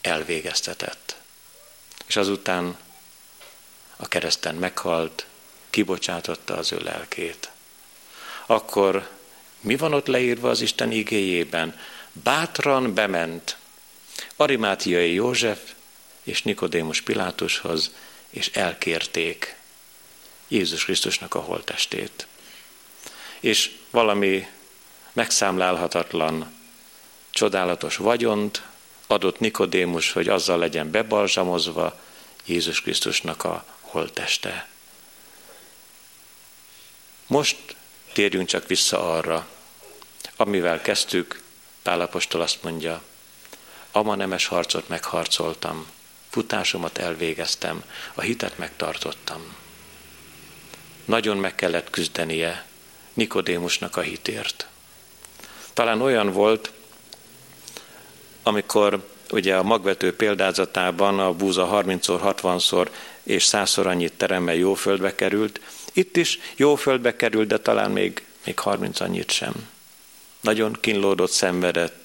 elvégeztetett. 0.00 1.16
És 2.06 2.16
azután 2.16 2.76
a 3.96 4.08
kereszten 4.08 4.54
meghalt, 4.54 5.26
kibocsátotta 5.70 6.56
az 6.56 6.72
ő 6.72 6.78
lelkét. 6.78 7.50
Akkor 8.46 9.08
mi 9.60 9.76
van 9.76 9.92
ott 9.92 10.06
leírva 10.06 10.50
az 10.50 10.60
Isten 10.60 10.90
igéjében? 10.90 11.78
Bátran 12.12 12.94
bement 12.94 13.56
Arimátiai 14.42 15.14
József 15.14 15.58
és 16.22 16.42
Nikodémus 16.42 17.00
Pilátushoz, 17.00 17.94
és 18.30 18.50
elkérték 18.52 19.56
Jézus 20.48 20.84
Krisztusnak 20.84 21.34
a 21.34 21.40
holtestét. 21.40 22.26
És 23.40 23.70
valami 23.90 24.46
megszámlálhatatlan, 25.12 26.54
csodálatos 27.30 27.96
vagyont 27.96 28.62
adott 29.06 29.38
Nikodémus, 29.38 30.12
hogy 30.12 30.28
azzal 30.28 30.58
legyen 30.58 30.90
bebalzsamozva 30.90 32.00
Jézus 32.44 32.80
Krisztusnak 32.80 33.44
a 33.44 33.64
holteste. 33.80 34.68
Most 37.26 37.56
térjünk 38.12 38.48
csak 38.48 38.66
vissza 38.66 39.12
arra, 39.14 39.48
amivel 40.36 40.80
kezdtük, 40.80 41.42
Pálapostól 41.82 42.40
azt 42.40 42.62
mondja, 42.62 43.02
ama 43.92 44.14
nemes 44.14 44.46
harcot 44.46 44.88
megharcoltam, 44.88 45.86
futásomat 46.30 46.98
elvégeztem, 46.98 47.84
a 48.14 48.20
hitet 48.20 48.58
megtartottam. 48.58 49.40
Nagyon 51.04 51.36
meg 51.36 51.54
kellett 51.54 51.90
küzdenie 51.90 52.66
Nikodémusnak 53.12 53.96
a 53.96 54.00
hitért. 54.00 54.66
Talán 55.72 56.00
olyan 56.00 56.32
volt, 56.32 56.72
amikor 58.42 59.08
ugye 59.30 59.56
a 59.56 59.62
magvető 59.62 60.16
példázatában 60.16 61.18
a 61.18 61.32
búza 61.32 61.68
30-szor, 61.72 62.34
60-szor 62.42 62.88
és 63.22 63.48
100-szor 63.50 63.86
annyit 63.86 64.12
teremmel 64.12 64.54
jó 64.54 64.74
földbe 64.74 65.14
került, 65.14 65.60
itt 65.92 66.16
is 66.16 66.38
jó 66.56 66.74
földbe 66.74 67.16
került, 67.16 67.48
de 67.48 67.58
talán 67.58 67.90
még, 67.90 68.24
még 68.44 68.58
30 68.58 69.00
annyit 69.00 69.30
sem. 69.30 69.68
Nagyon 70.40 70.76
kínlódott, 70.80 71.30
szenvedett. 71.30 72.01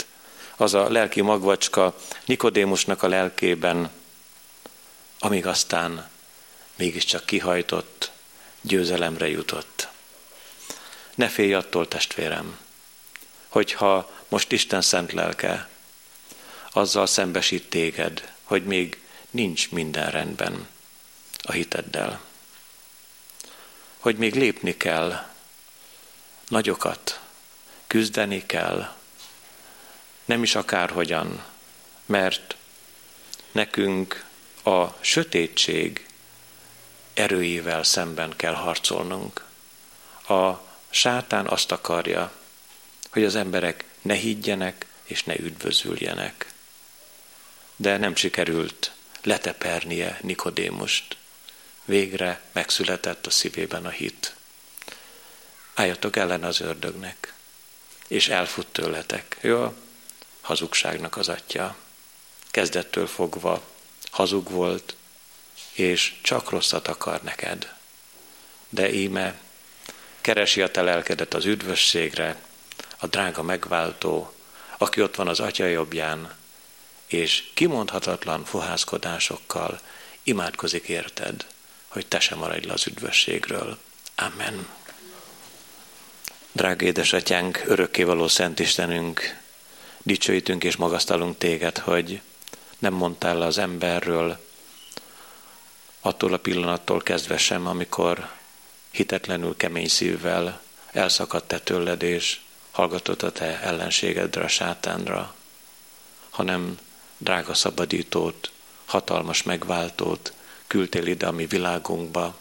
Az 0.59 0.73
a 0.73 0.89
lelki 0.89 1.21
magvacska 1.21 1.95
Nikodémusnak 2.25 3.03
a 3.03 3.07
lelkében, 3.07 3.89
amíg 5.19 5.45
aztán 5.45 6.09
mégiscsak 6.75 7.25
kihajtott, 7.25 8.11
győzelemre 8.61 9.27
jutott. 9.27 9.87
Ne 11.15 11.27
félj 11.27 11.53
attól, 11.53 11.87
testvérem, 11.87 12.59
hogyha 13.47 14.11
most 14.27 14.51
Isten 14.51 14.81
szent 14.81 15.11
lelke 15.11 15.69
azzal 16.71 17.05
szembesít 17.05 17.69
téged, 17.69 18.33
hogy 18.43 18.65
még 18.65 19.01
nincs 19.29 19.71
minden 19.71 20.11
rendben 20.11 20.67
a 21.41 21.51
hiteddel. 21.51 22.21
Hogy 23.97 24.17
még 24.17 24.35
lépni 24.35 24.77
kell 24.77 25.25
nagyokat, 26.47 27.19
küzdeni 27.87 28.45
kell, 28.45 28.96
nem 30.27 30.43
is 30.43 30.55
akárhogyan, 30.55 31.43
mert 32.05 32.55
nekünk 33.51 34.25
a 34.63 34.85
sötétség 34.99 36.07
erőivel 37.13 37.83
szemben 37.83 38.33
kell 38.35 38.53
harcolnunk. 38.53 39.45
A 40.27 40.53
sátán 40.89 41.47
azt 41.47 41.71
akarja, 41.71 42.31
hogy 43.09 43.23
az 43.23 43.35
emberek 43.35 43.85
ne 44.01 44.13
higgyenek 44.13 44.85
és 45.03 45.23
ne 45.23 45.35
üdvözüljenek 45.35 46.55
de 47.77 47.97
nem 47.97 48.15
sikerült 48.15 48.91
letepernie 49.23 50.19
Nikodémust. 50.21 51.17
Végre 51.85 52.41
megszületett 52.51 53.25
a 53.25 53.29
szívében 53.29 53.85
a 53.85 53.89
hit. 53.89 54.35
Álljatok 55.73 56.15
ellen 56.15 56.43
az 56.43 56.59
ördögnek, 56.59 57.33
és 58.07 58.29
elfut 58.29 58.67
tőletek. 58.67 59.37
A 59.43 59.73
hazugságnak 60.47 61.17
az 61.17 61.29
atya. 61.29 61.75
Kezdettől 62.51 63.07
fogva 63.07 63.61
hazug 64.11 64.49
volt, 64.49 64.95
és 65.73 66.13
csak 66.21 66.49
rosszat 66.49 66.87
akar 66.87 67.21
neked. 67.21 67.73
De 68.69 68.91
íme 68.93 69.39
keresi 70.21 70.61
a 70.61 70.71
te 70.71 70.81
lelkedet 70.81 71.33
az 71.33 71.45
üdvösségre, 71.45 72.41
a 72.97 73.07
drága 73.07 73.41
megváltó, 73.41 74.33
aki 74.77 75.01
ott 75.01 75.15
van 75.15 75.27
az 75.27 75.39
atya 75.39 75.65
jobbján, 75.65 76.35
és 77.07 77.43
kimondhatatlan 77.53 78.45
fohászkodásokkal 78.45 79.79
imádkozik 80.23 80.87
érted, 80.87 81.45
hogy 81.87 82.07
te 82.07 82.19
sem 82.19 82.37
maradj 82.37 82.67
le 82.67 82.73
az 82.73 82.87
üdvösségről. 82.87 83.77
Amen. 84.15 84.67
Drága 86.51 86.85
édesatyánk, 86.85 87.63
örökkévaló 87.65 88.27
Szent 88.27 88.59
Istenünk, 88.59 89.45
dicsőítünk 90.07 90.63
és 90.63 90.75
magasztalunk 90.75 91.37
téged, 91.37 91.77
hogy 91.77 92.21
nem 92.79 92.93
mondtál 92.93 93.37
le 93.37 93.45
az 93.45 93.57
emberről, 93.57 94.45
attól 96.01 96.33
a 96.33 96.37
pillanattól 96.37 97.01
kezdve 97.01 97.37
sem, 97.37 97.67
amikor 97.67 98.29
hitetlenül 98.91 99.57
kemény 99.57 99.87
szívvel 99.87 100.61
elszakadt 100.91 101.47
te 101.47 101.59
tőled, 101.59 102.01
és 102.01 102.39
hallgatott 102.71 103.23
a 103.23 103.31
te 103.31 103.61
ellenségedre, 103.61 104.43
a 104.43 104.47
sátánra, 104.47 105.35
hanem 106.29 106.79
drága 107.17 107.53
szabadítót, 107.53 108.51
hatalmas 108.85 109.43
megváltót 109.43 110.33
küldtél 110.67 111.05
ide 111.05 111.27
a 111.27 111.31
mi 111.31 111.45
világunkba, 111.45 112.39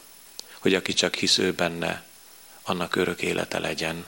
hogy 0.59 0.73
aki 0.73 0.93
csak 0.93 1.15
hisz 1.15 1.37
ő 1.37 1.53
benne, 1.53 2.03
annak 2.63 2.95
örök 2.95 3.21
élete 3.21 3.59
legyen. 3.59 4.05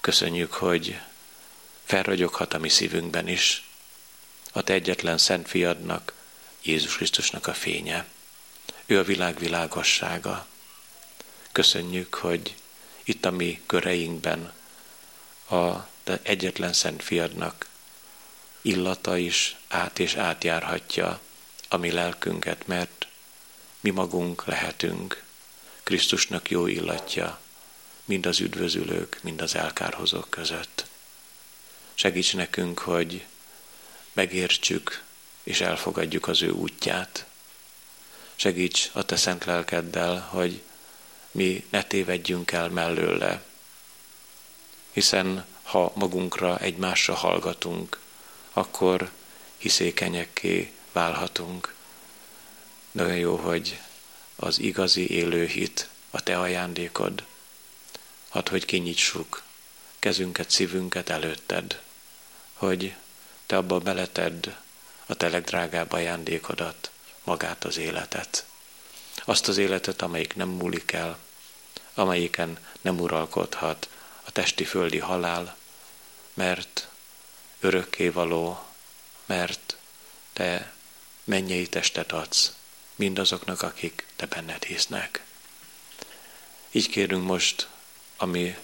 Köszönjük, 0.00 0.52
hogy 0.52 1.00
felragyoghat 1.84 2.54
a 2.54 2.58
mi 2.58 2.68
szívünkben 2.68 3.28
is 3.28 3.68
a 4.52 4.62
te 4.62 4.72
egyetlen 4.72 5.18
szent 5.18 5.48
fiadnak, 5.48 6.12
Jézus 6.62 6.96
Krisztusnak 6.96 7.46
a 7.46 7.54
fénye. 7.54 8.06
Ő 8.86 8.98
a 8.98 9.04
világ 9.04 9.38
világossága. 9.38 10.46
Köszönjük, 11.52 12.14
hogy 12.14 12.54
itt 13.04 13.24
a 13.24 13.30
mi 13.30 13.62
köreinkben 13.66 14.52
a 15.50 15.86
te 16.04 16.20
egyetlen 16.22 16.72
szent 16.72 17.02
fiadnak 17.02 17.66
illata 18.62 19.16
is 19.16 19.56
át 19.68 19.98
és 19.98 20.14
átjárhatja 20.14 21.20
a 21.68 21.76
mi 21.76 21.90
lelkünket, 21.90 22.66
mert 22.66 23.06
mi 23.80 23.90
magunk 23.90 24.44
lehetünk 24.44 25.22
Krisztusnak 25.82 26.50
jó 26.50 26.66
illatja, 26.66 27.40
mind 28.04 28.26
az 28.26 28.40
üdvözülők, 28.40 29.18
mind 29.22 29.42
az 29.42 29.54
elkárhozók 29.54 30.30
között. 30.30 30.86
Segíts 31.94 32.34
nekünk, 32.34 32.78
hogy 32.78 33.24
megértsük 34.12 35.02
és 35.42 35.60
elfogadjuk 35.60 36.28
az 36.28 36.42
ő 36.42 36.50
útját. 36.50 37.26
Segíts 38.34 38.90
a 38.92 39.04
te 39.04 39.16
szent 39.16 39.44
lelkeddel, 39.44 40.20
hogy 40.20 40.62
mi 41.30 41.66
ne 41.70 41.82
tévedjünk 41.82 42.52
el 42.52 42.68
mellőle, 42.68 43.42
hiszen 44.92 45.46
ha 45.62 45.92
magunkra 45.94 46.58
egymásra 46.58 47.14
hallgatunk, 47.14 47.98
akkor 48.52 49.10
hiszékenyekké 49.56 50.72
válhatunk. 50.92 51.74
Olyan 52.98 53.16
jó, 53.16 53.36
hogy 53.36 53.80
az 54.36 54.58
igazi 54.58 55.10
élő 55.10 55.46
hit, 55.46 55.88
a 56.10 56.22
te 56.22 56.38
ajándékod, 56.38 57.24
hadd, 58.28 58.48
hogy 58.48 58.64
kinyitsuk 58.64 59.42
kezünket, 59.98 60.50
szívünket 60.50 61.08
előtted, 61.08 61.82
hogy 62.54 62.94
te 63.46 63.56
abba 63.56 63.78
beletedd 63.78 64.48
a 65.06 65.14
te 65.14 65.28
legdrágább 65.28 65.92
ajándékodat, 65.92 66.90
magát 67.24 67.64
az 67.64 67.76
életet. 67.76 68.44
Azt 69.24 69.48
az 69.48 69.56
életet, 69.56 70.02
amelyik 70.02 70.34
nem 70.34 70.48
múlik 70.48 70.92
el, 70.92 71.18
amelyiken 71.94 72.58
nem 72.80 73.00
uralkodhat 73.00 73.88
a 74.24 74.30
testi 74.30 74.64
földi 74.64 74.98
halál, 74.98 75.56
mert 76.34 76.88
örökkévaló, 77.60 78.64
mert 79.26 79.76
te 80.32 80.72
mennyei 81.24 81.66
testet 81.66 82.12
adsz 82.12 82.52
mindazoknak, 82.94 83.62
akik 83.62 84.06
te 84.16 84.26
benned 84.26 84.64
hisznek. 84.64 85.24
Így 86.70 86.88
kérünk 86.88 87.24
most 87.24 87.68
a 88.16 88.24
mi 88.24 88.56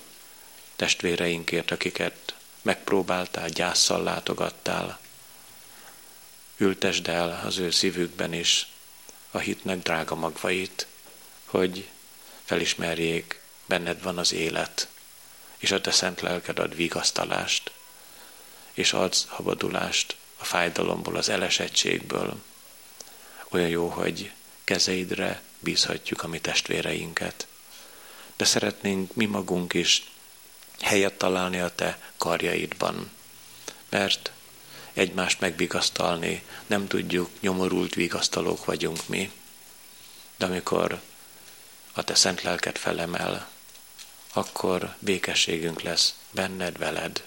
testvéreinkért, 0.76 1.70
akiket 1.70 2.34
megpróbáltál, 2.62 3.48
gyászsal 3.48 4.02
látogattál. 4.02 4.98
Ültesd 6.56 7.08
el 7.08 7.42
az 7.44 7.58
ő 7.58 7.70
szívükben 7.70 8.32
is 8.32 8.66
a 9.30 9.38
hitnek 9.38 9.78
drága 9.78 10.14
magvait, 10.14 10.86
hogy 11.44 11.88
felismerjék, 12.44 13.40
benned 13.66 14.02
van 14.02 14.18
az 14.18 14.32
élet, 14.32 14.88
és 15.58 15.70
a 15.70 15.80
te 15.80 15.90
szent 15.90 16.20
lelked 16.20 16.58
ad 16.58 16.76
vigasztalást, 16.76 17.70
és 18.72 18.92
adsz 18.92 19.26
habadulást 19.28 20.16
a 20.38 20.44
fájdalomból, 20.44 21.16
az 21.16 21.28
elesettségből. 21.28 22.42
Olyan 23.48 23.68
jó, 23.68 23.88
hogy 23.88 24.32
kezeidre 24.64 25.42
bízhatjuk 25.58 26.22
a 26.22 26.28
mi 26.28 26.40
testvéreinket. 26.40 27.46
De 28.36 28.44
szeretnénk 28.44 29.14
mi 29.14 29.24
magunk 29.26 29.74
is 29.74 30.10
helyet 30.80 31.14
találni 31.14 31.60
a 31.60 31.74
te 31.74 31.98
karjaidban. 32.16 33.10
Mert 33.88 34.32
egymást 34.92 35.40
megbigasztalni 35.40 36.42
nem 36.66 36.86
tudjuk, 36.86 37.30
nyomorult 37.40 37.94
vigasztalók 37.94 38.64
vagyunk 38.64 39.08
mi. 39.08 39.30
De 40.36 40.46
amikor 40.46 41.00
a 41.92 42.02
te 42.02 42.14
szent 42.14 42.42
lelked 42.42 42.76
felemel, 42.76 43.48
akkor 44.32 44.94
békességünk 44.98 45.82
lesz 45.82 46.14
benned, 46.30 46.78
veled, 46.78 47.24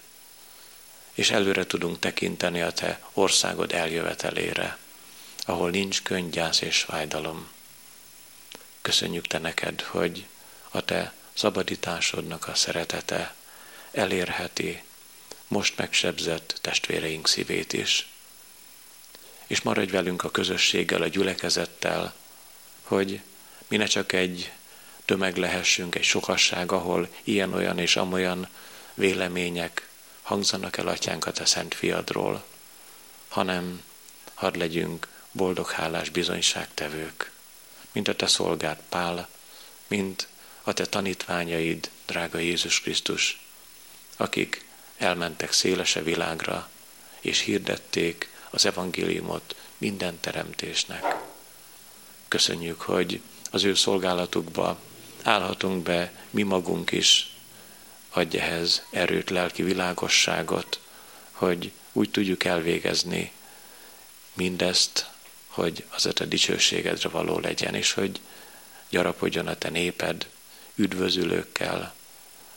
és 1.14 1.32
előre 1.32 1.66
tudunk 1.66 2.00
tekinteni 2.00 2.62
a 2.62 2.72
te 2.72 3.00
országod 3.14 3.72
eljövetelére, 3.72 4.78
ahol 5.46 5.70
nincs 5.70 6.02
könnygyász 6.02 6.62
és 6.62 6.82
fájdalom. 6.82 7.48
Köszönjük 8.82 9.28
te 9.28 9.38
neked, 9.38 9.82
hogy 9.82 10.26
a 10.70 10.82
te 10.82 11.14
szabadításodnak 11.34 12.48
a 12.48 12.56
szeretete 12.56 13.36
elérheti 13.94 14.84
most 15.48 15.78
megsebzett 15.78 16.58
testvéreink 16.62 17.28
szívét 17.28 17.74
is. 17.74 18.08
És 19.48 19.62
maradj 19.62 19.92
velünk 19.92 20.24
a 20.24 20.32
közösséggel, 20.32 21.02
a 21.02 21.08
gyülekezettel, 21.08 22.16
hogy 22.84 23.22
mi 23.68 23.78
ne 23.78 23.86
csak 23.86 24.12
egy 24.12 24.52
tömeg 25.06 25.38
lehessünk, 25.38 25.96
egy 25.96 26.04
sokasság, 26.04 26.72
ahol 26.72 27.10
ilyen-olyan 27.24 27.80
és 27.80 27.96
amolyan 27.96 28.48
vélemények 28.94 29.88
hangzanak 30.22 30.78
el, 30.78 30.88
atyánk, 30.88 31.26
a 31.26 31.32
te 31.32 31.46
szent 31.46 31.74
fiadról, 31.74 32.46
hanem 33.28 33.84
hadd 34.34 34.58
legyünk 34.58 35.08
boldog 35.32 35.70
hálás 35.70 36.10
bizonyságtevők, 36.10 37.32
mint 37.92 38.08
a 38.08 38.16
te 38.16 38.28
szolgád 38.28 38.78
Pál, 38.90 39.30
mint 39.88 40.28
a 40.64 40.74
te 40.74 40.86
tanítványaid, 40.86 41.90
drága 42.06 42.38
Jézus 42.38 42.82
Krisztus, 42.82 43.43
akik 44.24 44.66
elmentek 44.98 45.52
szélese 45.52 46.04
világra, 46.04 46.70
és 47.20 47.40
hirdették 47.40 48.30
az 48.50 48.66
evangéliumot 48.66 49.56
minden 49.78 50.20
teremtésnek. 50.20 51.16
Köszönjük, 52.28 52.82
hogy 52.82 53.22
az 53.52 53.64
ő 53.64 53.74
szolgálatukba 53.74 54.80
állhatunk 55.24 55.84
be 55.84 56.12
mi 56.30 56.44
magunk 56.44 56.92
is, 56.92 57.34
adj 58.10 58.38
ehhez 58.38 58.86
erőt, 58.90 59.30
lelki 59.30 59.64
világosságot, 59.64 60.80
hogy 61.32 61.72
úgy 61.92 62.10
tudjuk 62.12 62.44
elvégezni 62.44 63.32
mindezt, 64.34 65.10
hogy 65.48 65.86
az 65.90 66.06
a 66.06 66.14
te 66.14 66.26
dicsőségedre 66.26 67.10
való 67.10 67.40
legyen, 67.40 67.76
és 67.76 67.92
hogy 67.92 68.20
gyarapodjon 68.90 69.48
a 69.48 69.58
te 69.58 69.70
néped 69.70 70.28
üdvözülőkkel, 70.76 71.94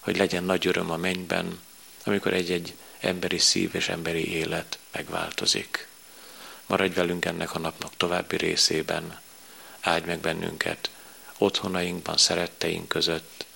hogy 0.07 0.17
legyen 0.17 0.45
nagy 0.45 0.67
öröm 0.67 0.91
a 0.91 0.97
mennyben, 0.97 1.61
amikor 2.05 2.33
egy-egy 2.33 2.75
emberi 3.01 3.39
szív 3.39 3.75
és 3.75 3.89
emberi 3.89 4.35
élet 4.35 4.79
megváltozik. 4.93 5.89
Maradj 6.67 6.95
velünk 6.95 7.25
ennek 7.25 7.55
a 7.55 7.59
napnak 7.59 7.97
további 7.97 8.37
részében, 8.37 9.21
áldj 9.81 10.07
meg 10.07 10.19
bennünket 10.19 10.91
otthonainkban, 11.39 12.17
szeretteink 12.17 12.89
között, 12.89 13.47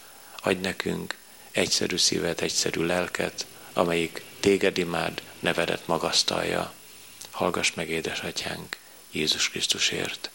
adj 0.43 0.61
nekünk 0.61 1.17
egyszerű 1.51 1.97
szívet, 1.97 2.41
egyszerű 2.41 2.83
lelket, 2.83 3.47
amelyik 3.73 4.23
téged 4.41 4.79
imád, 4.79 5.23
nevedet 5.39 5.87
magasztalja. 5.87 6.73
Hallgass 7.31 7.73
meg, 7.75 7.89
édesatyánk, 7.89 8.77
Jézus 9.11 9.51
Krisztusért. 9.51 10.31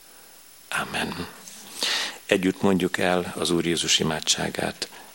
Amen. 0.69 1.27
Együtt 2.25 2.61
mondjuk 2.61 2.97
el 2.97 3.33
az 3.37 3.49
Úr 3.49 3.65
Jézus 3.65 3.99
imádságát. 3.99 4.89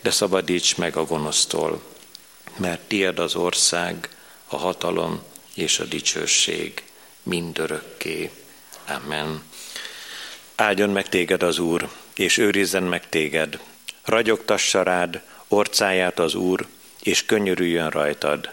de 0.00 0.10
szabadíts 0.10 0.76
meg 0.76 0.96
a 0.96 1.04
gonosztól, 1.04 1.82
mert 2.56 2.80
tied 2.80 3.18
az 3.18 3.34
ország, 3.34 4.08
a 4.46 4.56
hatalom 4.56 5.22
és 5.54 5.78
a 5.78 5.84
dicsőség 5.84 6.82
mindörökké. 7.22 8.30
Amen. 8.88 9.42
Áldjon 10.54 10.90
meg 10.90 11.08
téged 11.08 11.42
az 11.42 11.58
Úr, 11.58 11.88
és 12.14 12.38
őrizzen 12.38 12.82
meg 12.82 13.08
téged. 13.08 13.58
Ragyogtassa 14.04 14.82
rád 14.82 15.22
orcáját 15.48 16.18
az 16.18 16.34
Úr, 16.34 16.66
és 17.02 17.24
könyörüljön 17.24 17.90
rajtad. 17.90 18.50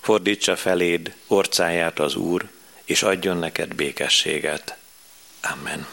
Fordítsa 0.00 0.56
feléd 0.56 1.14
orcáját 1.26 1.98
az 1.98 2.14
Úr, 2.14 2.48
és 2.84 3.02
adjon 3.02 3.36
neked 3.36 3.74
békességet. 3.74 4.76
Amen. 5.40 5.86